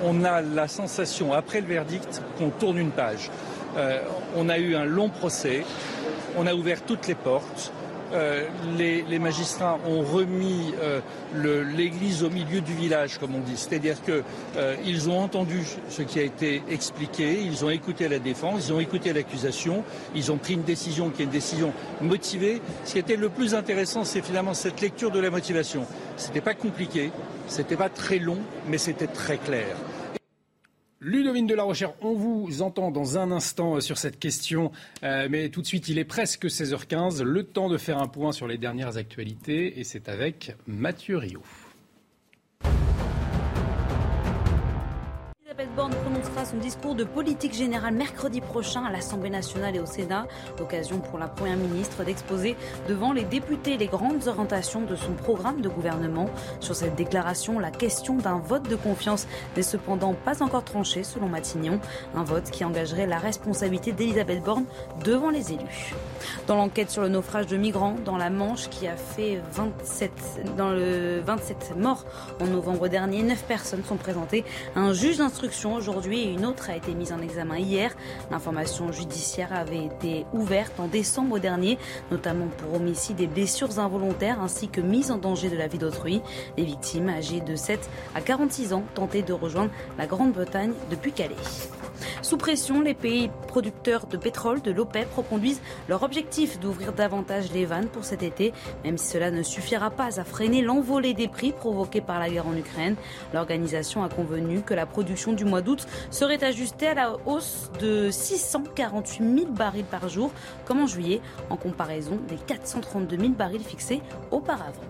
[0.03, 3.29] On a la sensation, après le verdict, qu'on tourne une page.
[3.77, 3.99] Euh,
[4.35, 5.63] on a eu un long procès,
[6.37, 7.71] on a ouvert toutes les portes,
[8.77, 10.73] les, magistrats ont remis
[11.35, 13.55] l'église au milieu du village, comme on dit.
[13.55, 18.73] C'est-à-dire qu'ils ont entendu ce qui a été expliqué, ils ont écouté la défense, ils
[18.73, 19.83] ont écouté l'accusation,
[20.15, 22.61] ils ont pris une décision qui est une décision motivée.
[22.85, 25.85] Ce qui était le plus intéressant, c'est finalement cette lecture de la motivation.
[26.17, 27.11] Ce n'était pas compliqué,
[27.49, 28.37] ce n'était pas très long,
[28.67, 29.75] mais c'était très clair.
[31.01, 34.71] Ludovine de la Rochère, on vous entend dans un instant euh, sur cette question,
[35.03, 38.33] euh, mais tout de suite, il est presque 16h15, le temps de faire un point
[38.33, 41.41] sur les dernières actualités, et c'est avec Mathieu Rio.
[45.59, 49.85] Elisabeth Borne prononcera son discours de politique générale mercredi prochain à l'Assemblée nationale et au
[49.85, 50.25] Sénat.
[50.57, 52.55] L'occasion pour la Première ministre d'exposer
[52.87, 56.29] devant les députés les grandes orientations de son programme de gouvernement.
[56.61, 61.27] Sur cette déclaration, la question d'un vote de confiance n'est cependant pas encore tranchée selon
[61.27, 61.81] Matignon.
[62.15, 64.65] Un vote qui engagerait la responsabilité d'Elisabeth Borne
[65.03, 65.93] devant les élus.
[66.47, 70.11] Dans l'enquête sur le naufrage de migrants dans la Manche qui a fait 27,
[70.55, 72.05] dans le 27 morts
[72.39, 74.45] en novembre dernier, 9 personnes sont présentées
[74.75, 77.95] à un juge d'instruction aujourd'hui et une autre a été mise en examen hier.
[78.31, 81.77] L'information judiciaire avait été ouverte en décembre dernier,
[82.11, 86.21] notamment pour homicide et blessures involontaires ainsi que mise en danger de la vie d'autrui.
[86.57, 91.35] Les victimes âgées de 7 à 46 ans tentaient de rejoindre la Grande-Bretagne depuis Calais.
[92.21, 97.65] Sous pression, les pays producteurs de pétrole de l'OPEP reconduisent leur objectif d'ouvrir davantage les
[97.65, 101.51] vannes pour cet été, même si cela ne suffira pas à freiner l'envolée des prix
[101.51, 102.95] provoquée par la guerre en Ukraine.
[103.33, 108.09] L'organisation a convenu que la production du mois d'août serait ajustée à la hausse de
[108.11, 110.31] 648 000 barils par jour,
[110.65, 114.81] comme en juillet, en comparaison des 432 000 barils fixés auparavant.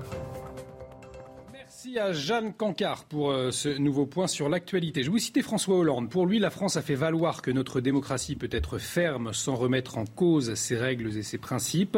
[1.90, 5.02] Merci à Jeanne Cancard pour euh, ce nouveau point sur l'actualité.
[5.02, 6.10] Je vous citais François Hollande.
[6.10, 9.98] Pour lui, la France a fait valoir que notre démocratie peut être ferme sans remettre
[9.98, 11.98] en cause ses règles et ses principes.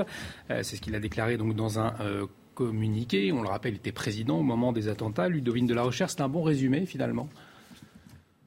[0.50, 2.26] Euh, c'est ce qu'il a déclaré donc dans un euh,
[2.56, 3.34] communiqué.
[3.34, 5.28] On le rappelle, il était président au moment des attentats.
[5.28, 7.28] Ludovine de la Recherche, c'est un bon résumé finalement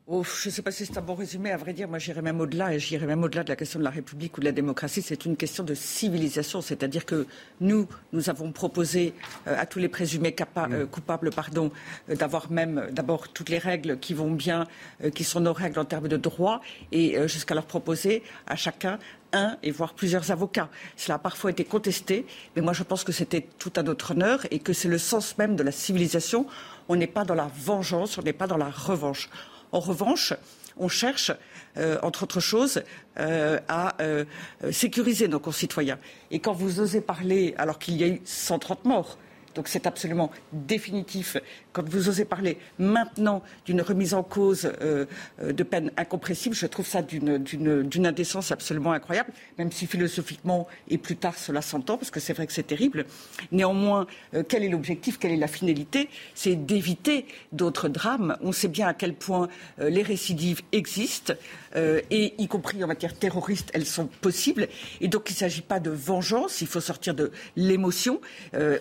[0.07, 1.51] Oh, je ne sais pas si c'est un bon résumé.
[1.51, 3.85] À vrai dire, moi, j'irais même au-delà, et j'irais même au-delà de la question de
[3.85, 5.01] la République ou de la démocratie.
[5.01, 6.61] C'est une question de civilisation.
[6.61, 7.27] C'est-à-dire que
[7.63, 9.15] nous, nous avons proposé
[9.47, 11.73] euh, à tous les présumés euh, coupables, pardon,
[12.11, 14.67] euh, d'avoir même d'abord toutes les règles qui vont bien,
[15.15, 16.61] qui sont nos règles en termes de droit,
[16.93, 18.99] et jusqu'à leur proposer à chacun
[19.33, 20.69] un et voire plusieurs avocats.
[20.97, 24.47] Cela a parfois été contesté, mais moi je pense que c'était tout à notre honneur
[24.51, 26.47] et que c'est le sens même de la civilisation.
[26.89, 29.31] On n'est pas dans la vengeance, on n'est pas dans la revanche.
[29.73, 30.35] En revanche,
[30.77, 31.33] on cherche,
[31.77, 32.83] euh, entre autres choses,
[33.19, 34.25] euh, à euh,
[34.71, 35.99] sécuriser nos concitoyens.
[36.31, 39.19] Et quand vous osez parler, alors qu'il y a eu 130 morts,
[39.55, 41.37] donc c'est absolument définitif.
[41.73, 45.07] Quand vous osez parler maintenant d'une remise en cause euh,
[45.43, 50.99] euh, de peine incompressible, je trouve ça d'une indécence absolument incroyable, même si philosophiquement et
[50.99, 53.07] plus tard cela s'entend, parce que c'est vrai que c'est terrible.
[53.53, 56.09] Néanmoins, euh, quel est l'objectif, quelle est la finalité?
[56.35, 58.37] C'est d'éviter d'autres drames.
[58.41, 59.49] On sait bien à quel point
[59.79, 61.35] les récidives existent,
[61.77, 64.69] et y compris en matière terroriste, elles sont possibles.
[65.01, 68.21] Et donc il ne s'agit pas de vengeance, il faut sortir de l'émotion.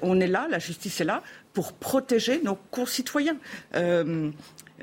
[0.01, 1.23] on est là, justice est là
[1.53, 3.37] pour protéger nos concitoyens.
[3.75, 4.31] Euh,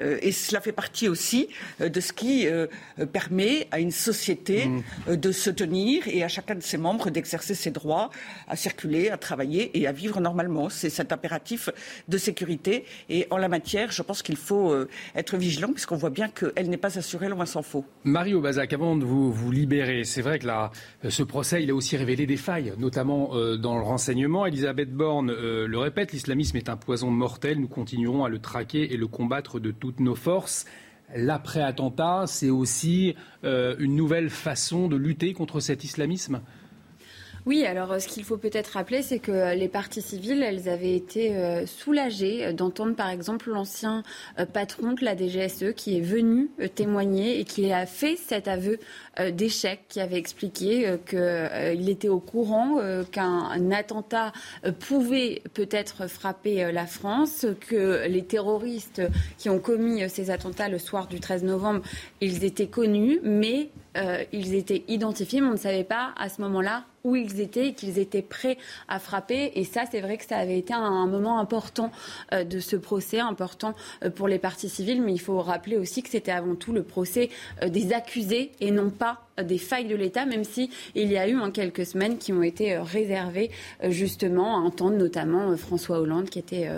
[0.00, 1.48] euh, et cela fait partie aussi
[1.80, 2.66] euh, de ce qui euh,
[3.12, 5.16] permet à une société mm.
[5.16, 8.10] de se tenir et à chacun de ses membres d'exercer ses droits
[8.48, 10.68] à circuler, à travailler et à vivre normalement.
[10.68, 11.70] C'est cet impératif
[12.08, 12.84] de sécurité.
[13.08, 14.74] Et en la matière, je pense qu'il faut
[15.14, 17.84] être vigilant puisqu'on voit bien qu'elle n'est pas assurée, loin s'en faut.
[18.04, 20.70] Mario Bazac, avant de vous, vous libérer, c'est vrai que là,
[21.08, 24.46] ce procès, il a aussi révélé des failles, notamment dans le renseignement.
[24.46, 27.58] Elisabeth Borne le répète, l'islamisme est un poison mortel.
[27.58, 30.66] Nous continuerons à le traquer et le combattre de tout nos forces.
[31.14, 36.40] L'après-attentat, c'est aussi euh, une nouvelle façon de lutter contre cet islamisme
[37.47, 40.68] oui, alors euh, ce qu'il faut peut-être rappeler, c'est que euh, les parties civiles, elles
[40.68, 44.03] avaient été euh, soulagées d'entendre par exemple l'ancien
[44.53, 48.78] patron de la DGSE qui est venu témoigner et qui a fait cet aveu
[49.32, 52.78] d'échec, qui avait expliqué qu'il était au courant
[53.11, 54.32] qu'un attentat
[54.78, 59.03] pouvait peut-être frapper la France, que les terroristes
[59.38, 61.82] qui ont commis ces attentats le soir du 13 novembre,
[62.20, 63.70] ils étaient connus, mais
[64.32, 67.74] ils étaient identifiés, mais on ne savait pas à ce moment-là où ils étaient et
[67.74, 69.53] qu'ils étaient prêts à frapper.
[69.55, 71.91] Et ça, c'est vrai que ça avait été un, moment important
[72.32, 73.74] euh, de ce procès, important
[74.05, 75.03] euh, pour les parties civiles.
[75.03, 77.30] Mais il faut rappeler aussi que c'était avant tout le procès
[77.62, 81.26] euh, des accusés et non pas des failles de l'État, même si il y a
[81.26, 83.51] eu en quelques semaines qui ont été réservées
[83.88, 86.68] justement à entendre notamment François Hollande, qui était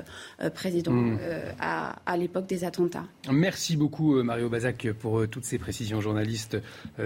[0.55, 1.19] président hmm.
[1.59, 3.03] à, à l'époque des attentats.
[3.33, 6.57] Merci beaucoup Mario Bazac pour toutes ces précisions, journaliste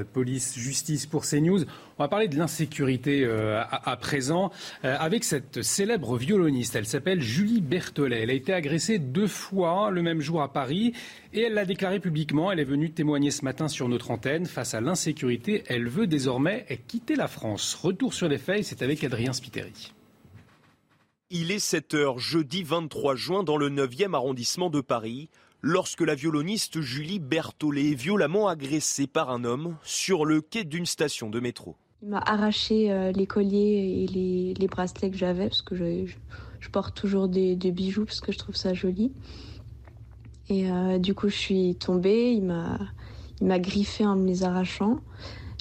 [0.05, 1.63] police, justice pour CNews.
[1.99, 4.51] On va parler de l'insécurité euh, à, présent
[4.85, 6.77] euh, avec cette célèbre violoniste.
[6.77, 8.23] Elle s'appelle Julie Berthollet.
[8.23, 10.93] Elle a été agressée deux fois le même jour à Paris
[11.33, 12.53] et elle l'a déclaré publiquement.
[12.53, 14.47] Elle est venue témoigner ce matin sur notre antenne.
[14.47, 17.75] Face à l'insécurité, elle veut désormais quitter la France.
[17.75, 19.93] Retour sur les faits, c'est avec Adrien Spiteri.
[21.31, 25.29] Il est 7 heures jeudi 23 juin dans le 9e arrondissement de Paris
[25.63, 30.87] lorsque la violoniste Julie Berthollet est violemment agressée par un homme sur le quai d'une
[30.87, 31.77] station de métro.
[32.03, 36.97] Il m'a arraché euh, les colliers et les, bracelets que j'avais parce que je, porte
[36.97, 39.13] toujours des, bijoux parce que je trouve ça joli.
[40.49, 42.33] Et euh, du coup, je suis tombée.
[42.33, 42.79] Il m'a,
[43.41, 45.01] il m'a griffé en me les arrachant.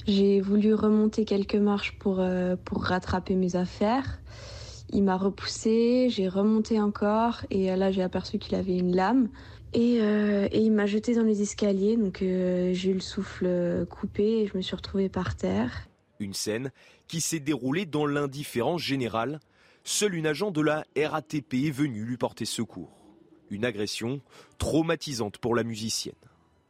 [0.06, 4.20] J'ai voulu remonter quelques marches pour, euh, pour rattraper mes affaires.
[4.92, 9.28] Il m'a repoussé, j'ai remonté encore et là j'ai aperçu qu'il avait une lame
[9.72, 14.46] et, et il m'a jeté dans les escaliers donc j'ai eu le souffle coupé et
[14.46, 15.88] je me suis retrouvée par terre.
[16.18, 16.70] Une scène
[17.08, 19.40] qui s'est déroulée dans l'indifférence générale.
[19.84, 22.90] Seul une agent de la RATP est venue lui porter secours.
[23.50, 24.20] Une agression
[24.58, 26.14] traumatisante pour la musicienne.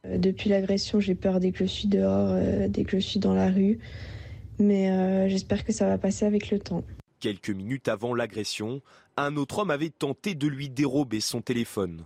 [0.04, 3.18] Euh, depuis l'agression, j'ai peur dès que je suis dehors, euh, dès que je suis
[3.18, 3.78] dans la rue.
[4.58, 6.84] Mais euh, j'espère que ça va passer avec le temps.
[7.20, 8.82] Quelques minutes avant l'agression,
[9.16, 12.04] un autre homme avait tenté de lui dérober son téléphone.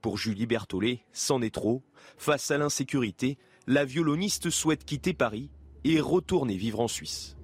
[0.00, 1.82] Pour Julie Berthollet, c'en est trop.
[2.16, 3.36] Face à l'insécurité,
[3.66, 5.50] la violoniste souhaite quitter Paris
[5.84, 7.36] et retourner vivre en Suisse.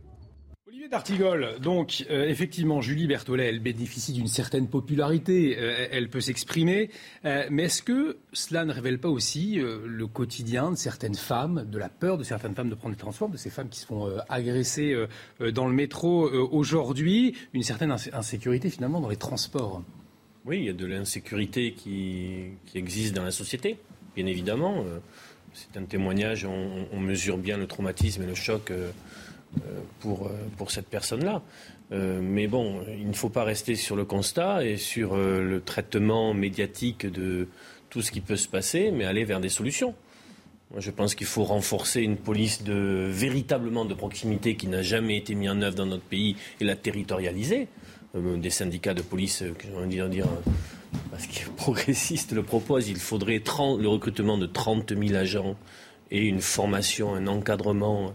[0.68, 6.20] Olivier D'Artigol, donc euh, effectivement, Julie Berthollet, elle bénéficie d'une certaine popularité, euh, elle peut
[6.20, 6.90] s'exprimer,
[7.24, 11.78] euh, mais est-ce que cela ne révèle pas aussi le quotidien de certaines femmes, de
[11.78, 14.08] la peur de certaines femmes de prendre les transports, de ces femmes qui se font
[14.28, 14.96] agresser
[15.52, 19.82] dans le métro aujourd'hui, une certaine insécurité finalement dans les transports?
[20.44, 23.78] Oui, il y a de l'insécurité qui, existe dans la société,
[24.14, 24.84] bien évidemment
[25.54, 28.90] c'est un témoignage, on, mesure bien le traumatisme et le choc euh,
[29.58, 31.42] euh, pour, euh, cette personne-là.
[31.90, 37.06] mais bon, il ne faut pas rester sur le constat et sur le traitement médiatique
[37.06, 37.48] de
[37.90, 39.94] tout ce qui peut se passer, mais aller vers des solutions.
[40.76, 45.36] Je pense qu'il faut renforcer une police de, véritablement de proximité qui n'a jamais été
[45.36, 47.68] mise en œuvre dans notre pays et la territorialiser.
[48.14, 50.28] Des syndicats de police, j'ai envie de dire,
[51.10, 55.56] parce que progressiste le propose, il faudrait le recrutement de 30 000 agents
[56.10, 58.14] et une formation, un encadrement.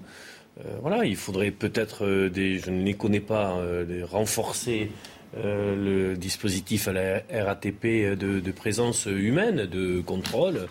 [0.60, 4.92] Euh, voilà, il faudrait peut-être euh, des, je ne les connais pas, euh, renforcer
[5.36, 10.68] le dispositif à la RATP de, présence humaine, de contrôle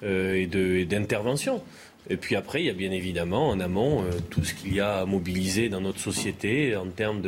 [0.00, 0.46] et
[0.88, 1.60] d'intervention.
[2.08, 4.98] Et puis après, il y a bien évidemment en amont tout ce qu'il y a
[4.98, 7.20] à mobiliser dans notre société en termes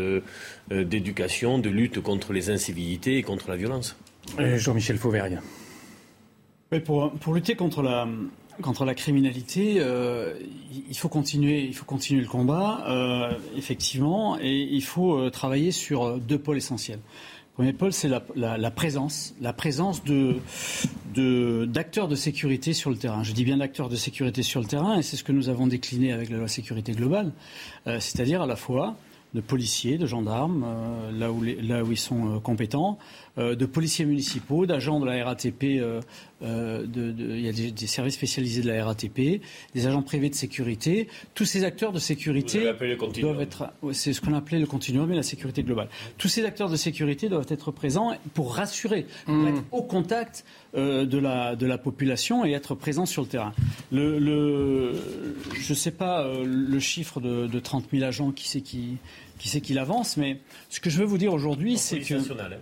[0.70, 3.96] d'éducation, de lutte contre les incivilités et contre la violence.
[4.38, 5.40] Jean-Michel Fauvergne.
[6.84, 8.06] pour, pour, lutter contre la,
[8.62, 10.34] contre la criminalité, euh,
[10.88, 15.70] il, faut continuer, il faut continuer le combat, euh, effectivement, et il faut euh, travailler
[15.70, 17.00] sur deux pôles essentiels.
[17.58, 18.20] Premier pôle, c'est la,
[18.70, 20.04] présence, la présence
[21.16, 23.24] d'acteurs de sécurité sur le terrain.
[23.24, 25.66] Je dis bien d'acteurs de sécurité sur le terrain, et c'est ce que nous avons
[25.66, 27.32] décliné avec la loi sécurité globale,
[27.84, 28.94] c'est-à-dire à la fois
[29.34, 30.64] de policiers, de gendarmes,
[31.12, 32.96] là, où là où ils sont compétents,
[33.38, 35.82] euh, de policiers municipaux, d'agents de la RATP.
[36.42, 39.40] Euh, euh, il y a des, services spécialisés de la RATP,
[39.74, 41.08] des agents privés de sécurité.
[41.34, 42.72] Tous ces acteurs de sécurité
[43.20, 43.72] doivent être.
[43.92, 45.88] C'est ce qu'on appelait le continuum et la sécurité globale.
[46.16, 49.48] Tous ces acteurs de sécurité doivent être présents pour rassurer, pour mmh.
[49.48, 53.52] être au contact de, la, de la population et être présents sur le terrain.
[53.90, 54.92] Le,
[55.58, 58.98] je ne sais pas le chiffre de, 30 000 agents, qui c'est qui,
[59.38, 62.14] qui, c'est qui l'avance, mais ce que je veux vous dire aujourd'hui, c'est que.
[62.14, 62.58] Hein.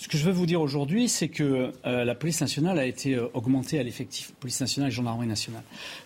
[0.00, 3.16] Ce que je veux vous dire aujourd'hui, c'est que euh, la police nationale a été
[3.16, 5.62] euh, augmentée à l'effectif, police nationale et gendarmerie nationale,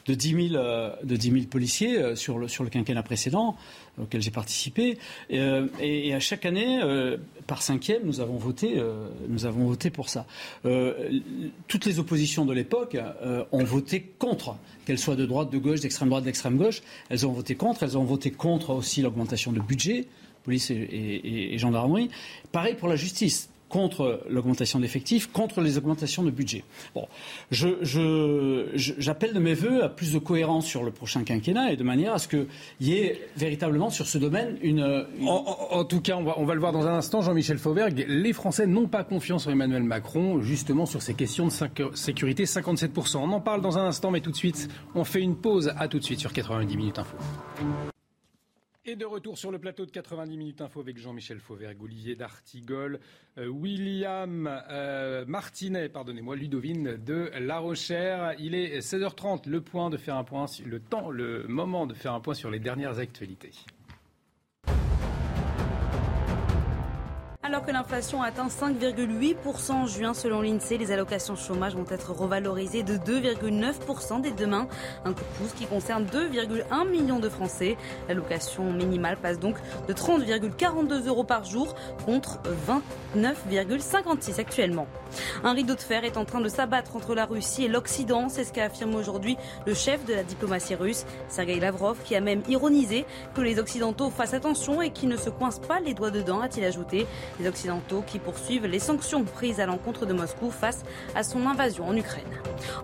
[0.06, 3.54] de 10 000, euh, de 10 000 policiers sur, le, sur le quinquennat précédent,
[4.02, 4.98] auquel j'ai participé.
[5.30, 6.80] Et, à chaque année,
[7.46, 8.82] par cinquième, nous avons voté,
[9.28, 10.26] nous avons voté pour ça.
[11.68, 12.96] toutes les oppositions de l'époque
[13.52, 16.82] ont voté contre, qu'elles soient de droite, de gauche, d'extrême droite, d'extrême gauche.
[17.10, 17.84] Elles ont voté contre.
[17.84, 20.06] Elles ont voté contre aussi l'augmentation de budget
[20.44, 22.10] police et, gendarmerie.
[22.52, 26.62] Pareil pour la justice contre l'augmentation d'effectifs, contre les augmentations de budget.
[26.94, 27.08] Bon,
[27.50, 31.82] j'appelle je, de mes voeux à plus de cohérence sur le prochain quinquennat et de
[31.82, 32.46] manière à ce qu'il
[32.80, 35.06] y ait véritablement sur ce domaine une.
[35.26, 38.04] En, tout cas, on va, on va, le voir dans un instant, Jean-Michel Fauvergue.
[38.06, 43.16] Les Français n'ont pas confiance en Emmanuel Macron, justement sur ces questions de sécurité 57%.
[43.16, 45.72] On en parle dans un instant, mais tout de suite, on fait une pause.
[45.76, 47.16] À tout de suite sur 90 minutes info.
[48.86, 53.00] Et de retour sur le plateau de 90 minutes info avec Jean-Michel Fauvergue, Olivier D'Artigol,
[53.38, 58.34] euh, William euh, Martinet, pardonnez-moi, Ludovine de La Rochère.
[58.38, 62.12] Il est 16h30, le point de faire un point, le temps, le moment de faire
[62.12, 63.52] un point sur les dernières actualités.
[67.46, 72.82] Alors que l'inflation atteint 5,8% en juin selon l'INSEE, les allocations chômage vont être revalorisées
[72.82, 74.66] de 2,9% dès demain.
[75.04, 77.76] Un coup de pouce qui concerne 2,1 millions de Français.
[78.08, 81.74] L'allocation minimale passe donc de 30,42 euros par jour
[82.06, 82.40] contre
[83.14, 84.86] 29,56 actuellement.
[85.44, 88.44] Un rideau de fer est en train de s'abattre entre la Russie et l'Occident, c'est
[88.44, 89.36] ce qu'a affirmé aujourd'hui
[89.66, 94.08] le chef de la diplomatie russe, Sergei Lavrov, qui a même ironisé que les Occidentaux
[94.08, 97.06] fassent attention et qui ne se coincent pas les doigts dedans, a-t-il ajouté.
[97.40, 100.82] Les Occidentaux qui poursuivent les sanctions prises à l'encontre de Moscou face
[101.14, 102.24] à son invasion en Ukraine.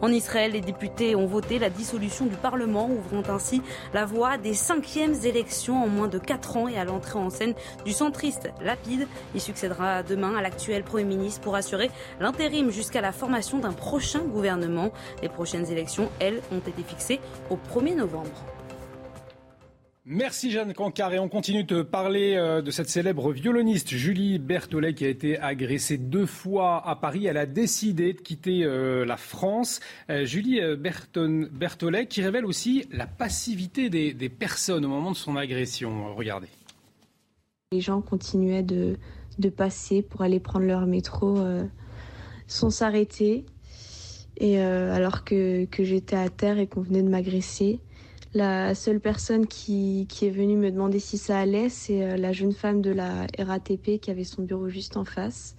[0.03, 3.63] En Israël, les députés ont voté la dissolution du Parlement, ouvrant ainsi
[3.95, 7.55] la voie des cinquièmes élections en moins de quatre ans et à l'entrée en scène
[7.85, 9.07] du centriste Lapide.
[9.35, 11.91] Il succédera demain à l'actuel Premier ministre pour assurer
[12.21, 14.93] l'intérim jusqu'à la formation d'un prochain gouvernement.
[15.23, 17.21] Les prochaines élections, elles, ont été fixées
[17.51, 18.45] au 1er novembre.
[20.13, 24.93] Merci Jeanne Cancard et on continue de parler euh, de cette célèbre violoniste Julie Berthollet
[24.93, 27.27] qui a été agressée deux fois à Paris.
[27.27, 29.79] Elle a décidé de quitter euh, la France.
[30.11, 36.13] Euh, Julie Berthollet qui révèle aussi la passivité des, personnes au moment de son agression.
[36.17, 36.49] Regardez.
[37.71, 38.97] Les gens continuaient de,
[39.57, 41.39] passer pour aller prendre leur métro
[42.49, 43.45] sans s'arrêter.
[44.39, 47.79] Et alors que j'étais à terre et qu'on venait de m'agresser,
[48.35, 52.53] la seule personne qui, est venue me demander si ça allait, c'est euh, la jeune
[52.53, 55.57] femme de la RATP qui avait son bureau juste en face.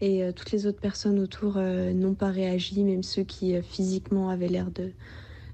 [0.00, 4.48] Et euh, toutes les autres personnes autour n'ont pas réagi, même ceux qui physiquement avaient
[4.48, 4.92] l'air de,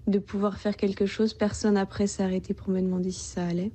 [0.06, 1.34] de pouvoir faire quelque chose.
[1.34, 3.72] Personne après s'est arrêté pour me demander si ça allait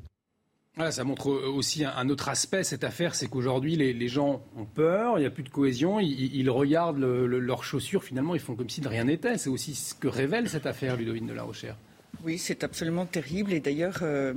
[0.91, 5.21] ça montre aussi un, autre aspect, cette affaire, c'est qu'aujourd'hui, les, gens ont peur, il
[5.21, 8.87] n'y a plus de cohésion, ils, regardent leurs chaussures, finalement, ils font comme si de
[8.87, 9.37] rien n'était.
[9.37, 11.77] C'est aussi ce que révèle cette affaire, Ludovine de la Rochère.
[12.23, 13.53] Oui, c'est absolument terrible.
[13.53, 14.33] Et d'ailleurs, euh,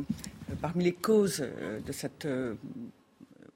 [0.61, 2.55] parmi les causes euh, de cette euh,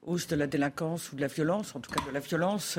[0.05, 2.77] hausse de la délinquance ou de la violence, en tout cas de la violence,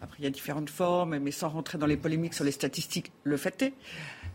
[0.00, 3.12] après il y a différentes formes, mais sans rentrer dans les polémiques sur les statistiques,
[3.24, 3.74] le fait est.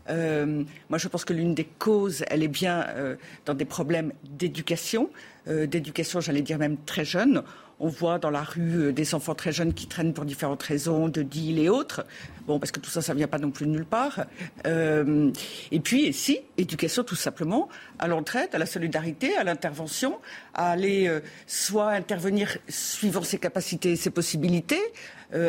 [0.08, 3.16] Euh, moi, je pense que l'une des causes, elle est bien euh,
[3.46, 5.10] dans des problèmes d'éducation,
[5.48, 7.42] euh, d'éducation, j'allais dire même très jeune.
[7.80, 11.22] On voit dans la rue des enfants très jeunes qui traînent pour différentes raisons, de
[11.22, 12.04] deal et autres.
[12.46, 14.26] Bon, parce que tout ça, ça vient pas non plus de nulle part.
[14.64, 17.68] et puis, si, éducation tout simplement,
[17.98, 20.18] à l'entraide, à la solidarité, à l'intervention,
[20.54, 21.10] à aller
[21.46, 24.80] soit intervenir suivant ses capacités et ses possibilités,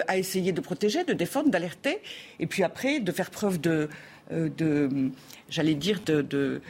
[0.07, 1.99] à essayer de protéger, de défendre, d'alerter,
[2.39, 3.59] et puis après, de faire preuve
[4.32, 5.11] euh, de,
[5.49, 6.61] j'allais dire, de,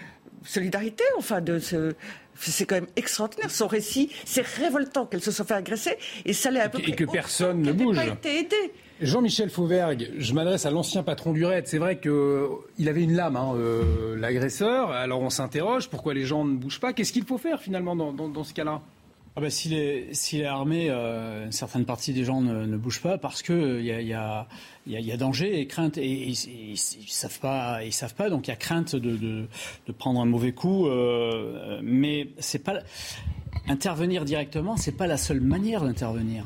[0.43, 1.93] solidarité, enfin, de ce,
[2.35, 3.51] c'est quand même extraordinaire.
[3.51, 6.93] Son récit, c'est révoltant qu'elle se soit fait agresser et ça l'est à peu et,
[6.93, 7.97] que personne ne bouge.
[9.01, 11.65] Jean-Michel Fauvergue, je m'adresse à l'ancien patron du RAID.
[11.65, 14.91] C'est vrai qu'il avait une lame, hein, euh, l'agresseur.
[14.91, 16.93] Alors on s'interroge, pourquoi les gens ne bougent pas?
[16.93, 18.81] Qu'est-ce qu'il faut faire finalement dans ce cas-là?
[19.37, 23.55] Ah bah, est, armé, euh, une certaine partie des gens ne, bougent pas parce qu'il
[23.55, 25.95] euh, y, a, danger et crainte.
[25.95, 26.31] Ils
[26.71, 29.47] ne savent, pas, ils savent pas, donc il y a crainte de,
[29.97, 30.87] prendre un mauvais coup.
[30.87, 32.79] Euh, mais c'est pas.
[33.67, 36.45] Intervenir directement, c'est pas la seule manière d'intervenir.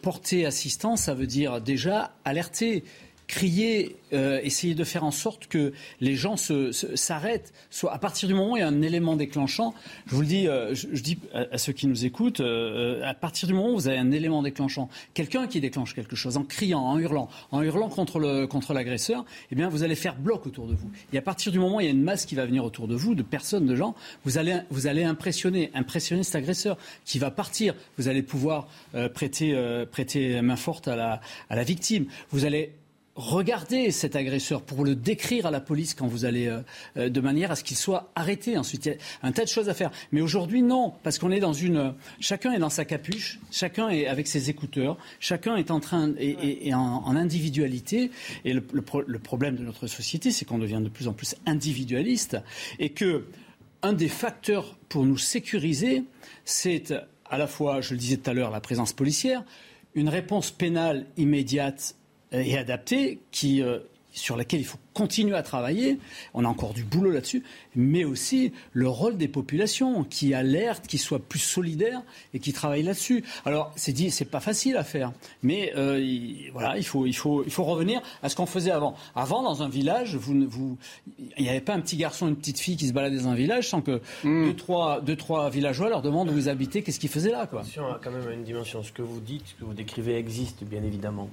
[0.00, 2.84] Porter assistance, ça veut dire déjà alerter
[3.32, 5.72] crier, euh, essayer de faire en sorte que
[6.02, 7.54] les gens s'arrêtent.
[7.70, 9.72] Soit à partir du moment où il y a un élément déclenchant,
[10.06, 13.48] je vous le dis, euh, je, dis à, ceux qui nous écoutent, euh, à partir
[13.48, 16.80] du moment où vous avez un élément déclenchant, quelqu'un qui déclenche quelque chose, en criant,
[16.80, 20.66] en hurlant, en hurlant contre le contre l'agresseur, eh bien vous allez faire bloc autour
[20.66, 20.90] de vous.
[21.14, 22.86] Et à partir du moment où il y a une masse qui va venir autour
[22.86, 23.94] de vous, de personnes, de gens,
[24.26, 26.76] vous allez vous allez impressionner, impressionner cet agresseur
[27.06, 27.74] qui va partir.
[27.96, 28.68] Vous allez pouvoir
[29.14, 29.56] prêter
[29.90, 32.04] prêter main forte à la à la victime.
[32.30, 32.72] Vous allez
[33.14, 36.60] regardez cet agresseur pour le décrire à la police quand vous allez, euh,
[36.96, 38.56] euh, de manière à ce qu'il soit arrêté.
[38.56, 39.90] Ensuite, il y a un tas de choses à faire.
[40.12, 41.94] Mais aujourd'hui, non, parce qu'on est dans une.
[42.20, 46.72] Chacun est dans sa capuche, chacun est avec ses écouteurs, chacun est en train et,
[46.74, 48.10] en, individualité.
[48.44, 52.38] Et le, le, problème de notre société, c'est qu'on devient de plus en plus individualiste
[52.78, 53.26] et que
[53.82, 56.04] un des facteurs pour nous sécuriser,
[56.44, 56.94] c'est
[57.28, 59.44] à la fois, je le disais tout à l'heure, la présence policière,
[59.94, 61.96] une réponse pénale immédiate
[62.32, 63.62] et adaptée qui,
[64.12, 65.98] sur laquelle il faut continuer à travailler.
[66.34, 67.42] On a encore du boulot là-dessus,
[67.74, 72.02] mais aussi le rôle des populations qui alertent, qui soient plus solidaires
[72.34, 73.24] et qui travaillent là-dessus.
[73.44, 75.12] Alors, c'est dit, c'est pas facile à faire,
[75.42, 78.70] mais euh, il, voilà, il faut, il faut, il faut revenir à ce qu'on faisait
[78.70, 78.94] avant.
[79.14, 80.78] Avant, dans un village, vous, vous,
[81.38, 83.34] il n'y avait pas un petit garçon, une petite fille qui se baladaient dans un
[83.34, 84.44] village sans que hmm.
[84.44, 87.60] deux, trois, deux, trois villageois leur demandent où ils habitaient, qu'est-ce qu'ils faisaient là, quoi.
[87.60, 88.82] Attention, quand même une dimension.
[88.82, 91.30] Ce que vous dites, ce que vous décrivez existe, bien évidemment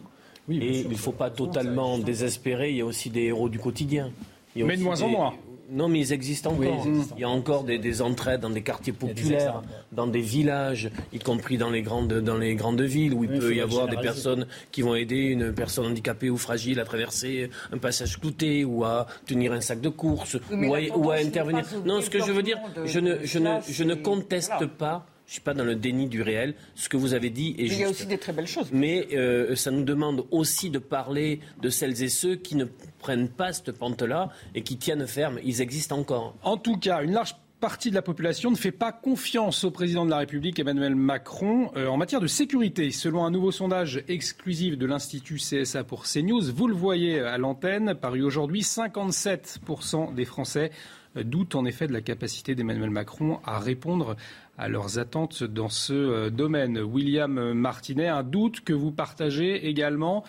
[0.51, 2.71] et il ne faut pas totalement désespérer.
[2.71, 4.11] Il y a aussi des héros du quotidien.
[4.55, 5.33] mais de moins en moins.
[5.71, 6.85] Non, mais ils existent encore.
[7.15, 11.57] il y a encore des, entraides dans des quartiers populaires, dans des villages, y compris
[11.57, 14.81] dans les grandes, dans les grandes villes, où il peut y avoir des personnes qui
[14.81, 19.53] vont aider une personne handicapée ou fragile à traverser un passage clouté, ou à tenir
[19.53, 20.73] un sac de course, ou
[21.11, 21.65] à, intervenir.
[21.85, 25.33] Non, ce que je veux dire, je ne, je ne, je ne conteste pas je
[25.33, 26.55] ne suis pas dans le déni du réel.
[26.73, 27.73] Ce que vous avez dit est juste.
[27.75, 28.69] Il y a aussi des très belles choses.
[28.71, 32.65] Mais euh, ça nous demande aussi de parler de celles et ceux qui ne
[32.97, 35.37] prennent pas cette pente-là et qui tiennent ferme.
[35.43, 36.35] Ils existent encore.
[36.41, 40.03] En tout cas, une large partie de la population ne fait pas confiance au président
[40.03, 42.89] de la République Emmanuel Macron euh, en matière de sécurité.
[42.89, 47.93] Selon un nouveau sondage exclusif de l'Institut CSA pour CNews, vous le voyez à l'antenne,
[47.93, 50.71] paru aujourd'hui, 57% des Français
[51.15, 54.15] doutent en effet de la capacité d'Emmanuel Macron à répondre
[54.57, 56.79] à leurs attentes dans ce euh, domaine.
[56.79, 60.23] William Martinet, un doute que vous partagez également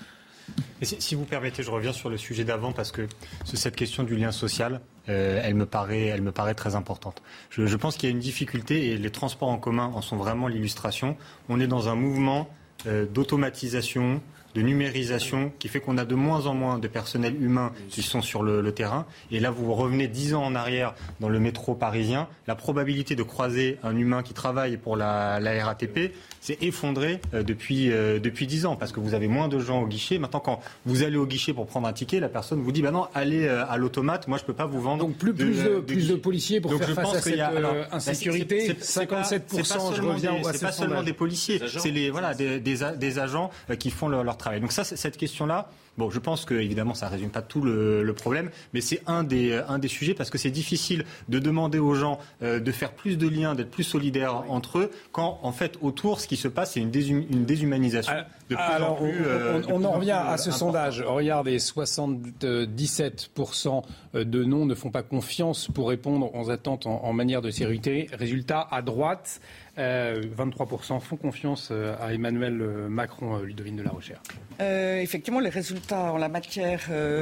[0.83, 3.07] si, vous permettez, je reviens sur le sujet d'avant parce que
[3.45, 7.22] cette question du lien social, euh, elle, me paraît, elle me paraît très importante.
[7.51, 10.16] Je, je pense qu'il y a une difficulté et les transports en commun en sont
[10.16, 11.16] vraiment l'illustration.
[11.49, 12.49] On est dans un mouvement
[12.87, 14.22] euh, d'automatisation,
[14.55, 18.22] de numérisation qui fait qu'on a de moins en moins de personnel humain qui sont
[18.22, 19.07] sur le, terrain.
[19.32, 23.22] Et là, vous revenez dix ans en arrière dans le métro parisien, la probabilité de
[23.22, 28.64] croiser un humain qui travaille pour la, RATP s'est effondrée euh, depuis euh, depuis dix
[28.64, 30.18] ans parce que vous avez moins de gens au guichet.
[30.18, 32.92] Maintenant, quand vous allez au guichet pour prendre un ticket, la personne vous dit bah
[32.92, 34.28] non, allez euh, à l'automate.
[34.28, 35.05] Moi, je peux pas vous vendre.
[35.05, 37.88] Donc plus, plus, de, plus de policiers pour faire je face pense à cette bah,
[37.92, 38.76] insécurité.
[38.80, 39.53] 57
[39.94, 40.36] je reviens.
[40.53, 44.36] C'est pas seulement des policiers, c'est les voilà des, des, agents qui font leur, leur
[44.41, 44.61] travail.
[44.61, 48.14] Donc ça, cette question-là, Bon, je pense que évidemment, ça ne résume pas tout le,
[48.16, 51.95] problème, mais c'est un des, un des sujets parce que c'est difficile de demander aux
[51.95, 55.76] gens euh, de faire plus de liens, d'être plus solidaires entre eux, quand en fait
[55.80, 58.14] autour, ce qui se passe, c'est une, une, déshumanisation.
[58.49, 61.03] De plus alors, en plus, euh, on, en revient à ce sondage.
[61.03, 63.82] Regardez, 77%
[64.14, 68.09] de non ne font pas confiance pour répondre aux attentes en, en manière de sécurité.
[68.12, 69.41] Résultat, à droite,
[69.77, 74.27] 23% euh, font confiance euh, à Emmanuel euh, Macron, Ludovine de la Recherche.
[74.59, 76.81] effectivement, les résultats en la matière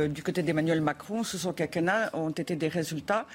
[0.09, 3.27] du côté d'Emmanuel Macron, ce sont quelques-uns ont été des résultats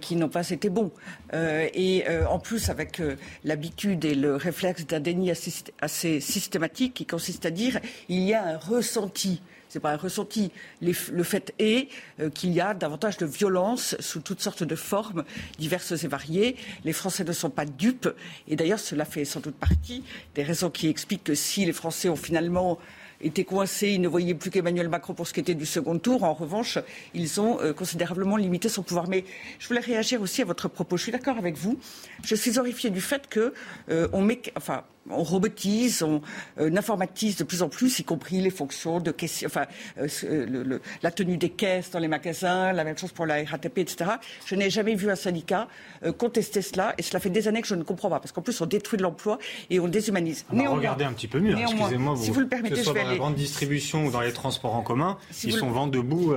[0.00, 0.90] qui n'ont pas été bons.
[1.32, 3.00] et en plus, avec
[3.44, 7.78] l'habitude et le réflexe d'un déni assez, systématique qui consiste à dire
[8.08, 9.40] il y a un ressenti
[9.70, 10.50] c'est pas un ressenti.
[10.82, 11.88] le fait est
[12.20, 15.24] euh, qu'il y a davantage de violence sous toutes sortes de formes
[15.58, 16.56] diverses et variées.
[16.84, 18.08] Les Français ne sont pas dupes.
[18.48, 20.04] Et d'ailleurs, cela fait sans doute partie
[20.34, 22.78] des raisons qui expliquent que si les Français ont finalement
[23.20, 26.24] été coincés, ils ne voyaient plus qu'Emmanuel Macron pour ce qui était du second tour.
[26.24, 26.78] En revanche,
[27.14, 29.08] ils ont euh, considérablement limité son pouvoir.
[29.08, 29.24] Mais
[29.58, 30.96] je voulais réagir aussi à votre propos.
[30.96, 31.78] Je suis d'accord avec vous.
[32.24, 33.52] Je suis horrifié du fait que
[33.90, 36.20] euh, on met, enfin, on robotise, on
[36.58, 39.14] euh, informatise de plus en plus, y compris les fonctions de
[39.46, 39.66] enfin,
[39.98, 43.78] euh, euh, la tenue des caisses dans les magasins, la même chose pour la RATP,
[43.78, 44.12] etc.
[44.46, 45.68] Je n'ai jamais vu un syndicat
[46.18, 48.60] contester cela, et cela fait des années que je ne comprends pas, parce qu'en plus
[48.60, 49.38] on détruit de l'emploi
[49.68, 50.44] et on déshumanise.
[50.52, 53.08] Mais regardez un petit peu mieux, excusez-moi, si vous le permettez, que ce soit dans
[53.08, 56.34] la grande distribution ou dans les transports en commun, ils sont vent debout.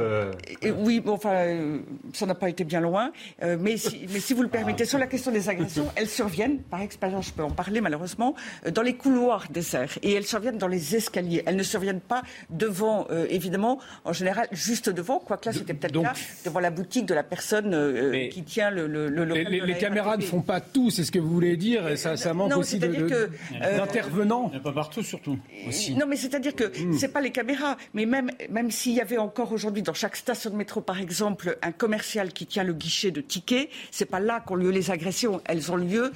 [0.80, 1.80] Oui, bon, enfin,
[2.14, 3.12] ça n'a pas été bien loin,
[3.42, 6.82] mais, si, mais si vous le permettez, sur la question des agressions, elles surviennent, par
[6.82, 8.36] expérience, je peux en parler malheureusement,
[8.72, 11.44] dans les couloirs des airs et elles surviennent dans les escaliers.
[11.46, 15.96] Elles ne surviennent pas devant, euh, évidemment, en général, juste devant, quoique là c'était peut-être
[15.96, 16.14] là,
[16.46, 20.18] devant la boutique de la personne euh, qui tient le, le, le Les, les, caméras
[20.18, 22.80] ne font pas tout, c'est ce que vous voulez dire, et ça, ça manque aussi
[22.82, 23.28] euh,
[23.78, 24.48] d'intervenants.
[24.48, 25.38] Il n'y a pas partout, surtout.
[25.68, 25.96] Aussi.
[25.96, 26.94] Non, mais c'est-à-dire que ce hmm.
[26.94, 30.50] c'est pas les caméras, mais même, même s'il y avait encore aujourd'hui dans chaque station
[30.50, 34.42] de métro, par exemple, un commercial qui tient le guichet de tickets, c'est pas là
[34.46, 35.42] qu'ont lieu les agressions.
[35.46, 36.12] Elles ont lieu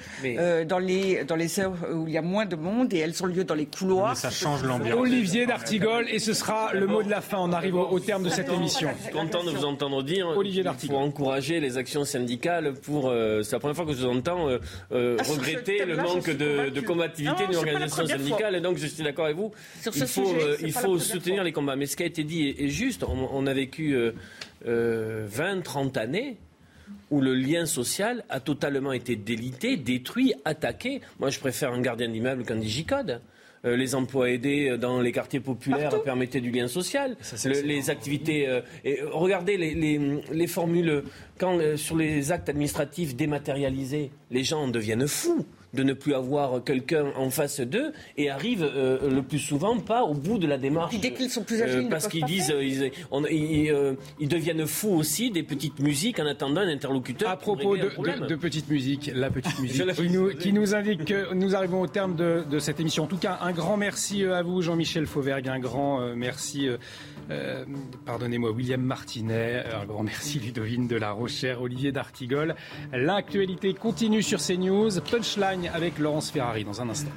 [0.66, 3.26] dans, les, dans les heures où il y a moins de monde et elles ont
[3.26, 4.16] lieu dans les couloirs.
[4.16, 4.98] ça change l'ambiance.
[4.98, 7.38] Olivier d'Artigol, et ce sera le mot de la fin.
[7.40, 8.90] On arrive au, terme de cette émission.
[8.98, 13.08] Je suis content de vous entendre dire Olivier qu'il faut encourager les actions syndicales pour.
[13.08, 14.58] Euh, c'est la première fois que je vous entends euh,
[14.92, 18.54] euh, ah, regretter le manque de, combativité d'une organisation syndicale.
[18.54, 19.52] Et donc, je suis d'accord avec vous.
[19.94, 21.76] il faut, il faut soutenir les combats.
[21.76, 23.04] Mais ce qui a été dit est, juste.
[23.04, 23.96] On, on a vécu
[24.64, 26.36] 20, 30 années
[27.10, 31.00] où le lien social a totalement été délité, détruit, attaqué.
[31.18, 33.20] Moi, je préfère un gardien d'immeuble qu'un digicode.
[33.64, 37.16] Euh, les emplois aidés dans les quartiers populaires permettaient du lien social.
[37.44, 38.48] les activités.
[38.48, 41.02] Euh, et regardez les, formules.
[41.38, 46.62] Quand sur les actes administratifs dématérialisés, les gens en deviennent fous de ne plus avoir
[46.64, 50.58] quelqu'un en face d'eux et arrivent euh, le plus souvent pas au bout de la
[50.58, 50.98] démarche.
[50.98, 52.90] dès qu'ils sont plus âgés, parce qu'ils disent, ils,
[54.20, 57.30] ils, deviennent fous aussi des petites musiques en attendant un interlocuteur.
[57.30, 59.84] À propos de, de, petites musiques, la petite musique
[60.38, 63.04] qui, nous, indique que nous arrivons au terme de, cette émission.
[63.04, 66.68] En tout cas, un grand merci à vous, Jean-Michel Fauvergue, un grand euh, merci.
[67.30, 67.64] Euh,
[68.06, 72.54] pardonnez-moi, William Martinet, un grand merci Ludovine de la Rochère, Olivier d'Artigol.
[72.92, 75.00] L'actualité continue sur CNews.
[75.10, 77.10] Punchline avec Laurence Ferrari dans un instant.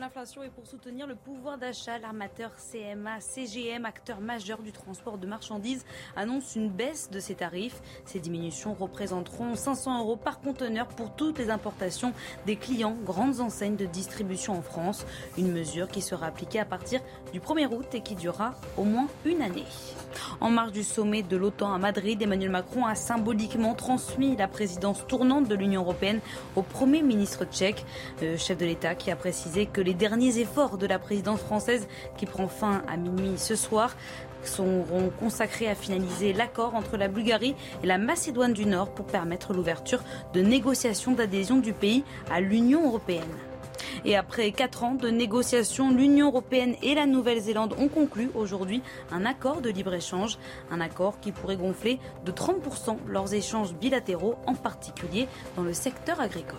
[0.00, 5.26] L'inflation et pour soutenir le pouvoir d'achat, l'armateur CMA CGM, acteur majeur du transport de
[5.26, 5.84] marchandises,
[6.16, 7.80] annonce une baisse de ses tarifs.
[8.04, 12.12] Ces diminutions représenteront 500 euros par conteneur pour toutes les importations
[12.44, 15.06] des clients grandes enseignes de distribution en France.
[15.38, 17.00] Une mesure qui sera appliquée à partir
[17.32, 19.64] du 1er août et qui durera au moins une année.
[20.40, 25.06] En marge du sommet de l'OTAN à Madrid, Emmanuel Macron a symboliquement transmis la présidence
[25.06, 26.20] tournante de l'Union européenne
[26.56, 27.84] au Premier ministre tchèque,
[28.36, 32.26] chef de l'État qui a précisé que les derniers efforts de la présidence française, qui
[32.26, 33.94] prend fin à minuit ce soir,
[34.42, 39.52] seront consacrés à finaliser l'accord entre la Bulgarie et la Macédoine du Nord pour permettre
[39.52, 43.22] l'ouverture de négociations d'adhésion du pays à l'Union européenne.
[44.04, 49.24] Et après quatre ans de négociations, l'Union européenne et la Nouvelle-Zélande ont conclu aujourd'hui un
[49.24, 50.38] accord de libre-échange,
[50.70, 56.20] un accord qui pourrait gonfler de 30% leurs échanges bilatéraux, en particulier dans le secteur
[56.20, 56.58] agricole.